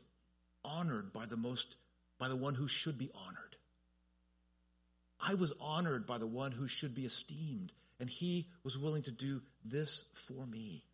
honored 0.64 1.12
by 1.12 1.26
the 1.26 1.36
most 1.36 1.76
by 2.18 2.28
the 2.28 2.36
one 2.36 2.54
who 2.54 2.68
should 2.68 2.98
be 2.98 3.10
honored. 3.14 3.56
I 5.20 5.34
was 5.34 5.52
honored 5.60 6.06
by 6.06 6.18
the 6.18 6.26
one 6.26 6.52
who 6.52 6.68
should 6.68 6.94
be 6.94 7.02
esteemed, 7.02 7.72
and 7.98 8.08
he 8.08 8.46
was 8.62 8.78
willing 8.78 9.02
to 9.02 9.10
do 9.10 9.42
this 9.64 10.04
for 10.14 10.46
me. 10.46 10.84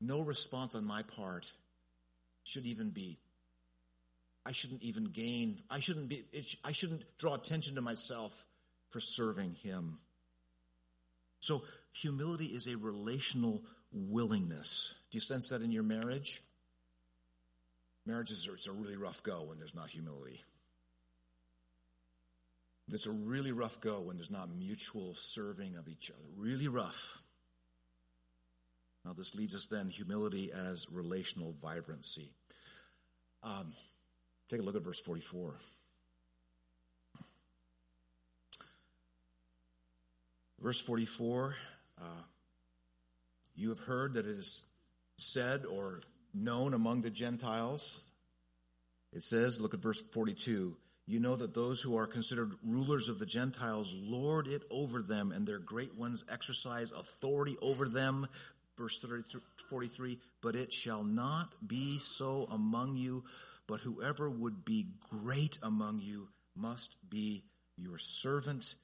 No 0.00 0.20
response 0.20 0.74
on 0.74 0.84
my 0.84 1.02
part 1.02 1.50
should 2.42 2.66
even 2.66 2.90
be 2.90 3.18
I 4.44 4.52
shouldn't 4.52 4.82
even 4.82 5.04
gain 5.04 5.56
I 5.70 5.80
shouldn't 5.80 6.08
be 6.08 6.24
I 6.64 6.72
shouldn't 6.72 7.04
draw 7.16 7.34
attention 7.34 7.76
to 7.76 7.80
myself 7.80 8.46
for 8.90 9.00
serving 9.00 9.56
Him. 9.62 9.98
So, 11.40 11.62
humility 11.92 12.46
is 12.46 12.66
a 12.66 12.76
relational 12.78 13.62
willingness. 13.94 14.94
Do 15.10 15.16
you 15.16 15.20
sense 15.20 15.50
that 15.50 15.62
in 15.62 15.70
your 15.70 15.82
marriage? 15.82 16.42
Marriages 18.06 18.46
are 18.48 18.54
it's 18.54 18.68
a 18.68 18.72
really 18.72 18.96
rough 18.96 19.22
go 19.22 19.44
when 19.48 19.58
there's 19.58 19.74
not 19.74 19.88
humility. 19.88 20.42
It's 22.90 23.06
a 23.06 23.10
really 23.10 23.52
rough 23.52 23.80
go 23.80 24.00
when 24.00 24.16
there's 24.16 24.30
not 24.30 24.50
mutual 24.54 25.14
serving 25.14 25.76
of 25.76 25.88
each 25.88 26.10
other. 26.10 26.28
Really 26.36 26.68
rough. 26.68 27.22
Now, 29.04 29.12
this 29.14 29.34
leads 29.34 29.54
us 29.54 29.66
then 29.66 29.88
humility 29.88 30.50
as 30.52 30.86
relational 30.92 31.54
vibrancy. 31.62 32.30
Um, 33.42 33.72
take 34.48 34.60
a 34.60 34.62
look 34.62 34.76
at 34.76 34.82
verse 34.82 35.00
44. 35.00 35.54
Verse 40.60 40.80
44 40.80 41.56
uh, 42.00 42.04
You 43.54 43.68
have 43.70 43.80
heard 43.80 44.14
that 44.14 44.26
it 44.26 44.36
is 44.36 44.64
said 45.16 45.64
or 45.64 46.02
known 46.32 46.74
among 46.74 47.02
the 47.02 47.10
Gentiles. 47.10 48.04
It 49.12 49.22
says, 49.22 49.60
look 49.60 49.74
at 49.74 49.80
verse 49.80 50.00
42 50.00 50.76
you 51.06 51.20
know 51.20 51.36
that 51.36 51.52
those 51.52 51.82
who 51.82 51.98
are 51.98 52.06
considered 52.06 52.52
rulers 52.64 53.10
of 53.10 53.18
the 53.18 53.26
Gentiles 53.26 53.94
lord 53.94 54.46
it 54.48 54.62
over 54.70 55.02
them, 55.02 55.32
and 55.32 55.46
their 55.46 55.58
great 55.58 55.94
ones 55.94 56.24
exercise 56.32 56.92
authority 56.92 57.56
over 57.60 57.86
them. 57.86 58.26
Verse 58.78 59.04
43 59.68 60.18
But 60.40 60.56
it 60.56 60.72
shall 60.72 61.04
not 61.04 61.52
be 61.66 61.98
so 61.98 62.48
among 62.50 62.96
you, 62.96 63.22
but 63.66 63.80
whoever 63.80 64.30
would 64.30 64.64
be 64.64 64.86
great 65.10 65.58
among 65.62 66.00
you 66.00 66.28
must 66.56 66.96
be 67.10 67.44
your 67.76 67.98
servant 67.98 68.74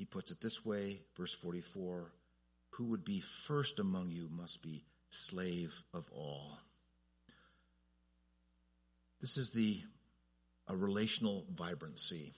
he 0.00 0.06
puts 0.06 0.30
it 0.30 0.40
this 0.40 0.64
way, 0.64 1.02
verse 1.14 1.34
44 1.34 2.10
Who 2.80 2.86
would 2.86 3.04
be 3.04 3.20
first 3.20 3.78
among 3.78 4.08
you 4.08 4.30
must 4.34 4.62
be 4.62 4.86
slave 5.10 5.82
of 5.92 6.08
all. 6.14 6.56
This 9.20 9.36
is 9.36 9.52
the 9.52 9.82
a 10.66 10.74
relational 10.74 11.44
vibrancy 11.54 12.32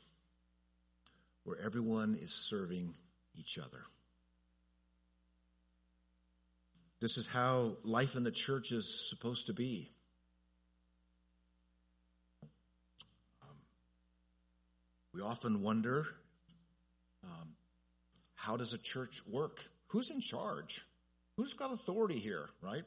where 1.44 1.58
everyone 1.64 2.18
is 2.20 2.32
serving 2.32 2.92
each 3.38 3.56
other. 3.56 3.84
This 6.98 7.18
is 7.18 7.28
how 7.28 7.76
life 7.84 8.16
in 8.16 8.24
the 8.24 8.32
church 8.32 8.72
is 8.72 9.08
supposed 9.08 9.46
to 9.46 9.52
be. 9.52 9.92
Um, 13.42 13.56
we 15.14 15.20
often 15.20 15.62
wonder 15.62 16.04
how 18.42 18.56
does 18.56 18.72
a 18.72 18.78
church 18.78 19.20
work? 19.30 19.68
Who's 19.92 20.10
in 20.10 20.22
charge? 20.22 20.80
Who's 21.36 21.52
got 21.52 21.70
authority 21.70 22.18
here, 22.18 22.48
right? 22.62 22.82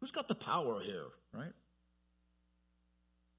Who's 0.00 0.10
got 0.10 0.26
the 0.26 0.34
power 0.34 0.80
here, 0.80 1.06
right? 1.32 1.52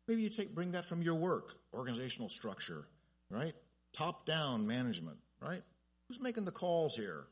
Maybe 0.07 0.21
you 0.21 0.29
take 0.29 0.55
bring 0.55 0.71
that 0.71 0.85
from 0.85 1.01
your 1.01 1.15
work, 1.15 1.55
organizational 1.73 2.29
structure, 2.29 2.87
right? 3.29 3.51
Top 3.91 4.25
down 4.25 4.65
management, 4.65 5.17
right? 5.41 5.61
Who's 6.07 6.21
making 6.21 6.45
the 6.45 6.51
calls 6.51 6.95
here? 6.95 7.25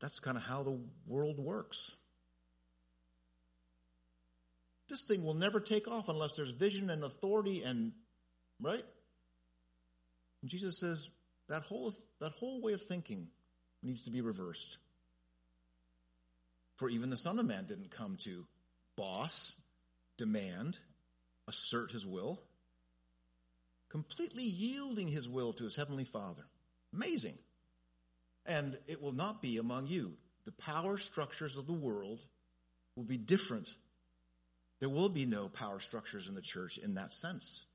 That's 0.00 0.18
kind 0.18 0.36
of 0.36 0.42
how 0.42 0.64
the 0.64 0.76
world 1.06 1.38
works. 1.38 1.94
This 4.88 5.04
thing 5.06 5.24
will 5.24 5.34
never 5.34 5.60
take 5.60 5.86
off 5.86 6.08
unless 6.08 6.36
there's 6.36 6.50
vision 6.50 6.90
and 6.90 7.04
authority 7.04 7.62
and 7.62 7.92
right? 8.60 8.82
And 10.42 10.50
Jesus 10.50 10.80
says 10.80 11.10
that 11.48 11.62
whole, 11.62 11.92
that 12.20 12.32
whole 12.32 12.60
way 12.60 12.72
of 12.72 12.82
thinking 12.82 13.28
needs 13.82 14.02
to 14.02 14.10
be 14.10 14.20
reversed. 14.20 14.78
For 16.76 16.88
even 16.88 17.10
the 17.10 17.16
Son 17.16 17.38
of 17.38 17.46
Man 17.46 17.64
didn't 17.66 17.90
come 17.90 18.16
to 18.24 18.46
boss, 18.96 19.60
demand, 20.16 20.78
assert 21.48 21.90
his 21.90 22.06
will, 22.06 22.40
completely 23.88 24.44
yielding 24.44 25.08
his 25.08 25.28
will 25.28 25.52
to 25.54 25.64
his 25.64 25.76
heavenly 25.76 26.04
Father. 26.04 26.44
Amazing. 26.92 27.38
And 28.46 28.78
it 28.86 29.02
will 29.02 29.12
not 29.12 29.42
be 29.42 29.58
among 29.58 29.86
you. 29.86 30.16
the 30.48 30.62
power 30.62 30.96
structures 30.96 31.58
of 31.58 31.66
the 31.66 31.74
world 31.74 32.18
will 32.96 33.04
be 33.04 33.18
different. 33.18 33.68
There 34.80 34.88
will 34.88 35.10
be 35.10 35.26
no 35.26 35.50
power 35.50 35.78
structures 35.78 36.26
in 36.26 36.34
the 36.34 36.40
church 36.40 36.78
in 36.78 36.94
that 36.94 37.12
sense. 37.12 37.66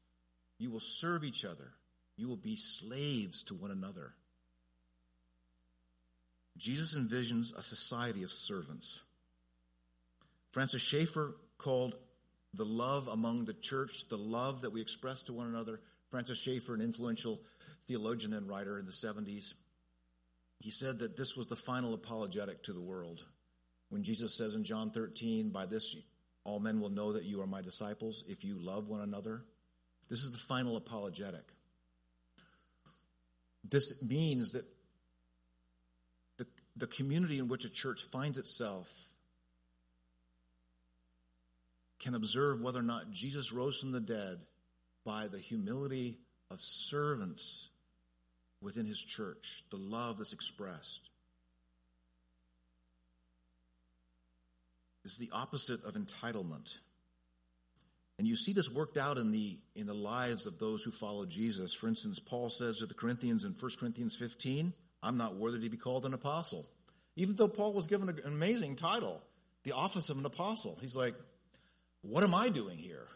You 0.57 0.71
will 0.71 0.79
serve 0.79 1.23
each 1.23 1.45
other, 1.45 1.71
you 2.15 2.27
will 2.27 2.37
be 2.37 2.55
slaves 2.55 3.43
to 3.43 3.55
one 3.55 3.71
another. 3.71 4.13
Jesus 6.57 6.95
envisions 6.95 7.57
a 7.57 7.61
society 7.61 8.23
of 8.23 8.31
servants. 8.31 9.01
Francis 10.51 10.83
Schaeffer 10.83 11.35
called 11.57 11.95
the 12.53 12.65
love 12.65 13.07
among 13.07 13.45
the 13.45 13.53
church, 13.53 14.07
the 14.09 14.17
love 14.17 14.61
that 14.61 14.71
we 14.71 14.81
express 14.81 15.23
to 15.23 15.33
one 15.33 15.47
another. 15.47 15.79
Francis 16.09 16.39
Schaeffer, 16.39 16.75
an 16.75 16.81
influential 16.81 17.41
theologian 17.87 18.33
and 18.33 18.47
writer 18.47 18.77
in 18.77 18.85
the 18.85 18.91
70s, 18.91 19.55
he 20.59 20.69
said 20.69 20.99
that 20.99 21.17
this 21.17 21.35
was 21.35 21.47
the 21.47 21.55
final 21.55 21.93
apologetic 21.93 22.63
to 22.63 22.73
the 22.73 22.81
world. 22.81 23.25
When 23.89 24.03
Jesus 24.03 24.33
says 24.33 24.55
in 24.55 24.63
John 24.63 24.91
13, 24.91 25.49
By 25.49 25.65
this 25.65 25.95
all 26.43 26.59
men 26.59 26.79
will 26.79 26.89
know 26.89 27.13
that 27.13 27.23
you 27.23 27.41
are 27.41 27.47
my 27.47 27.61
disciples, 27.61 28.23
if 28.27 28.43
you 28.43 28.55
love 28.59 28.89
one 28.89 29.01
another. 29.01 29.43
This 30.09 30.19
is 30.19 30.31
the 30.31 30.37
final 30.37 30.77
apologetic. 30.77 31.43
This 33.63 34.03
means 34.07 34.51
that 34.51 34.65
the, 36.37 36.45
the 36.75 36.87
community 36.87 37.39
in 37.39 37.47
which 37.47 37.65
a 37.65 37.69
church 37.69 38.01
finds 38.01 38.37
itself 38.37 38.89
can 41.99 42.15
observe 42.15 42.61
whether 42.61 42.79
or 42.79 42.83
not 42.83 43.11
Jesus 43.11 43.53
rose 43.53 43.79
from 43.79 43.93
the 43.93 44.01
dead 44.01 44.39
by 45.05 45.27
the 45.31 45.39
humility 45.39 46.17
of 46.51 46.59
servants 46.59 47.69
within 48.61 48.85
his 48.85 49.01
church, 49.01 49.63
the 49.69 49.77
love 49.77 50.17
that's 50.17 50.33
expressed. 50.33 51.09
Is 55.05 55.17
the 55.17 55.29
opposite 55.33 55.83
of 55.83 55.95
entitlement. 55.95 56.79
And 58.23 58.27
you 58.29 58.37
see 58.37 58.53
this 58.53 58.73
worked 58.73 58.95
out 58.95 59.17
in 59.17 59.33
the 59.33 59.57
in 59.75 59.85
the 59.85 59.93
lives 59.93 60.47
of 60.47 60.57
those 60.57 60.81
who 60.81 60.91
follow 60.91 61.25
Jesus. 61.25 61.73
For 61.73 61.89
instance, 61.89 62.19
Paul 62.19 62.49
says 62.49 62.77
to 62.77 62.85
the 62.85 62.93
Corinthians 62.93 63.43
in 63.43 63.51
1 63.51 63.71
Corinthians 63.77 64.15
15, 64.15 64.71
I'm 65.03 65.17
not 65.17 65.35
worthy 65.35 65.59
to 65.59 65.69
be 65.69 65.75
called 65.75 66.05
an 66.05 66.13
apostle. 66.13 66.65
Even 67.17 67.35
though 67.35 67.49
Paul 67.49 67.73
was 67.73 67.87
given 67.87 68.07
an 68.07 68.21
amazing 68.25 68.77
title, 68.77 69.21
the 69.65 69.73
office 69.73 70.09
of 70.09 70.17
an 70.17 70.25
apostle. 70.25 70.77
He's 70.79 70.95
like, 70.95 71.15
what 72.01 72.23
am 72.23 72.33
I 72.33 72.47
doing 72.47 72.77
here? 72.77 73.07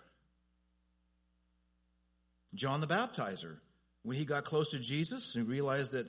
John 2.53 2.81
the 2.81 2.87
Baptizer, 2.87 3.59
when 4.03 4.17
he 4.17 4.25
got 4.25 4.43
close 4.43 4.71
to 4.71 4.79
Jesus 4.81 5.35
and 5.35 5.47
realized 5.47 5.93
that 5.93 6.07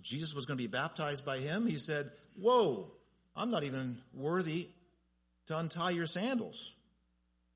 Jesus 0.00 0.32
was 0.32 0.46
going 0.46 0.58
to 0.58 0.62
be 0.62 0.68
baptized 0.68 1.26
by 1.26 1.38
him, 1.38 1.66
he 1.66 1.74
said, 1.74 2.08
Whoa, 2.40 2.92
I'm 3.34 3.50
not 3.50 3.64
even 3.64 3.98
worthy 4.14 4.68
to 5.46 5.58
untie 5.58 5.90
your 5.90 6.06
sandals. 6.06 6.76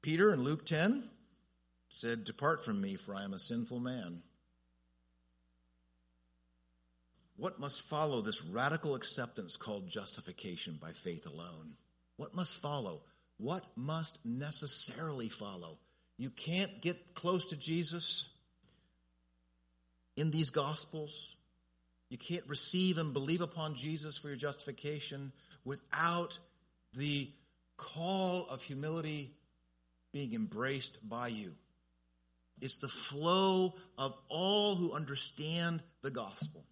Peter 0.05 0.35
in 0.35 0.45
Luke 0.45 0.67
10 0.67 1.03
said, 1.89 2.25
Depart 2.25 2.63
from 2.63 2.79
me, 2.79 2.95
for 2.95 3.15
I 3.15 3.25
am 3.25 3.33
a 3.33 3.39
sinful 3.39 3.81
man. 3.81 4.21
What 7.39 7.59
must 7.59 7.89
follow 7.89 8.21
this 8.21 8.45
radical 8.45 8.97
acceptance 8.97 9.57
called 9.57 9.89
justification 9.89 10.79
by 10.79 10.93
faith 10.93 11.27
alone? 11.27 11.77
What 12.19 12.35
must 12.35 12.61
follow? 12.61 13.01
What 13.39 13.65
must 13.77 14.27
necessarily 14.27 15.31
follow? 15.31 15.79
You 16.19 16.29
can't 16.29 16.83
get 16.83 17.15
close 17.15 17.47
to 17.47 17.59
Jesus 17.59 18.37
in 20.19 20.31
these 20.31 20.51
Gospels. 20.51 21.35
You 22.11 22.19
can't 22.19 22.47
receive 22.47 22.99
and 22.99 23.15
believe 23.15 23.41
upon 23.41 23.75
Jesus 23.75 24.19
for 24.19 24.29
your 24.29 24.37
justification 24.37 25.33
without 25.65 26.39
the 26.93 27.31
call 27.79 28.47
of 28.51 28.61
humility 28.61 29.31
being 30.15 30.33
embraced 30.33 31.07
by 31.09 31.27
you. 31.27 31.51
It's 32.61 32.79
the 32.79 32.89
flow 32.89 33.75
of 33.99 34.15
all 34.29 34.77
who 34.77 34.93
understand 34.93 35.83
the 36.03 36.11
gospel. 36.13 36.65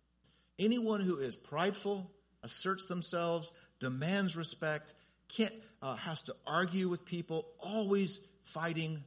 Anyone 0.60 1.00
who 1.00 1.18
is 1.18 1.34
prideful, 1.34 2.08
asserts 2.44 2.86
themselves, 2.86 3.50
demands 3.80 4.36
respect, 4.36 4.94
can't, 5.26 5.52
uh, 5.82 5.96
has 5.96 6.22
to 6.22 6.36
argue 6.46 6.88
with 6.88 7.04
people, 7.04 7.48
always 7.58 8.28
fighting, 8.44 9.02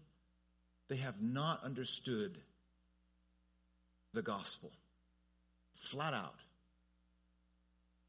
they 0.90 0.98
have 0.98 1.22
not 1.22 1.64
understood 1.64 2.38
the 4.14 4.22
gospel. 4.22 4.74
Flat 5.72 6.14
out. 6.14 6.36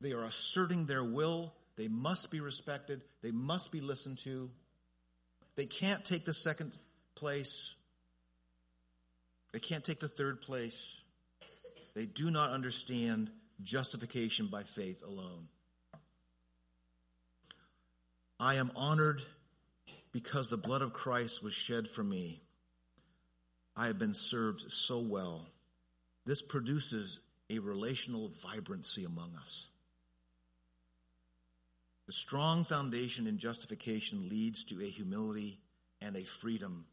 They 0.01 0.13
are 0.13 0.25
asserting 0.25 0.87
their 0.87 1.05
will. 1.05 1.55
They 1.77 1.87
must 1.87 2.33
be 2.33 2.41
respected. 2.41 3.03
They 3.23 3.31
must 3.31 3.71
be 3.71 3.81
listened 3.81 4.19
to. 4.19 4.51
They 5.57 5.67
can't 5.67 6.05
take 6.05 6.25
the 6.25 6.35
second 6.35 6.77
place. 7.15 7.75
They 9.53 9.59
can't 9.59 9.85
take 9.85 10.01
the 10.01 10.09
third 10.09 10.43
place. 10.43 11.03
They 11.95 12.05
do 12.05 12.31
not 12.31 12.51
understand 12.51 13.31
justification 13.63 14.49
by 14.49 14.65
faith 14.65 15.03
alone. 15.03 15.49
I 18.39 18.57
am 18.57 18.71
honored 18.77 19.23
because 20.13 20.49
the 20.49 20.59
blood 20.59 20.83
of 20.83 20.93
Christ 20.93 21.43
was 21.43 21.55
shed 21.55 21.89
for 21.89 22.05
me. 22.05 22.43
I 23.75 23.87
have 23.87 23.99
been 23.99 24.15
served 24.15 24.71
so 24.71 25.01
well. 25.01 25.47
This 26.27 26.43
produces 26.43 27.21
a 27.49 27.61
relational 27.61 28.31
vibrancy 28.43 29.05
among 29.05 29.35
us. 29.41 29.69
The 32.07 32.13
strong 32.13 32.65
foundation 32.65 33.27
in 33.27 33.39
justification 33.39 34.29
leads 34.29 34.65
to 34.65 34.81
a 34.81 34.87
humility 34.87 35.59
and 36.01 36.17
a 36.17 36.25
freedom. 36.25 36.87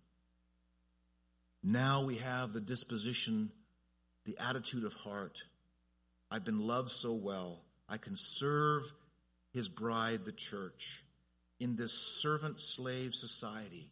Now 1.61 2.03
we 2.05 2.15
have 2.15 2.51
the 2.51 2.61
disposition, 2.61 3.51
the 4.25 4.37
attitude 4.39 4.83
of 4.83 4.93
heart. 4.93 5.43
I've 6.31 6.43
been 6.43 6.65
loved 6.65 6.89
so 6.89 7.13
well. 7.13 7.61
I 7.87 7.97
can 7.97 8.15
serve 8.15 8.91
his 9.53 9.69
bride, 9.69 10.25
the 10.25 10.31
church, 10.31 11.03
in 11.59 11.75
this 11.75 11.93
servant 11.93 12.59
slave 12.59 13.13
society 13.13 13.91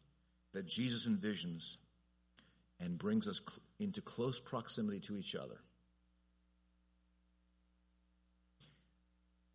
that 0.54 0.68
Jesus 0.68 1.08
envisions 1.08 1.76
and 2.80 2.98
brings 2.98 3.28
us 3.28 3.42
into 3.80 4.02
close 4.02 4.40
proximity 4.40 5.00
to 5.02 5.16
each 5.16 5.36
other. 5.36 5.60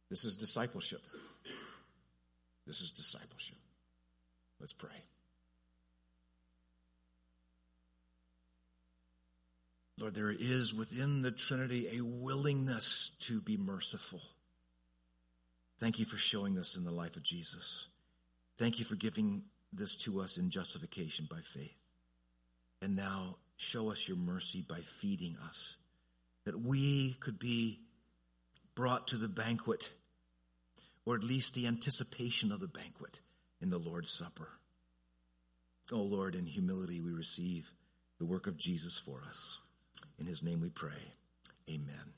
This 0.08 0.24
is 0.24 0.36
discipleship. 0.36 1.00
This 2.66 2.80
is 2.80 2.90
discipleship. 2.90 3.58
Let's 4.58 4.72
pray. 4.72 4.90
Lord, 9.98 10.14
there 10.14 10.30
is 10.30 10.74
within 10.74 11.22
the 11.22 11.30
Trinity 11.30 11.86
a 11.96 12.04
willingness 12.04 13.16
to 13.20 13.40
be 13.40 13.56
merciful. 13.56 14.20
Thank 15.78 15.98
you 15.98 16.04
for 16.04 16.18
showing 16.18 16.54
this 16.54 16.76
in 16.76 16.84
the 16.84 16.90
life 16.90 17.16
of 17.16 17.22
Jesus. 17.22 17.88
Thank 18.58 18.78
you 18.78 18.84
for 18.84 18.96
giving 18.96 19.42
this 19.72 19.94
to 20.04 20.20
us 20.20 20.38
in 20.38 20.50
justification 20.50 21.26
by 21.30 21.40
faith. 21.40 21.76
And 22.82 22.96
now 22.96 23.36
show 23.56 23.90
us 23.90 24.08
your 24.08 24.18
mercy 24.18 24.64
by 24.68 24.80
feeding 24.80 25.36
us, 25.46 25.76
that 26.44 26.60
we 26.60 27.14
could 27.20 27.38
be 27.38 27.80
brought 28.74 29.08
to 29.08 29.16
the 29.16 29.28
banquet, 29.28 29.90
or 31.06 31.14
at 31.14 31.24
least 31.24 31.54
the 31.54 31.66
anticipation 31.66 32.52
of 32.52 32.60
the 32.60 32.68
banquet 32.68 33.20
in 33.62 33.70
the 33.70 33.78
Lord's 33.78 34.10
Supper. 34.10 34.48
Oh 35.90 36.02
Lord, 36.02 36.34
in 36.34 36.46
humility 36.46 37.00
we 37.00 37.12
receive 37.12 37.72
the 38.18 38.26
work 38.26 38.46
of 38.46 38.58
Jesus 38.58 38.98
for 38.98 39.22
us. 39.28 39.58
In 40.18 40.26
his 40.26 40.42
name 40.42 40.60
we 40.60 40.68
pray. 40.68 41.14
Amen. 41.70 42.12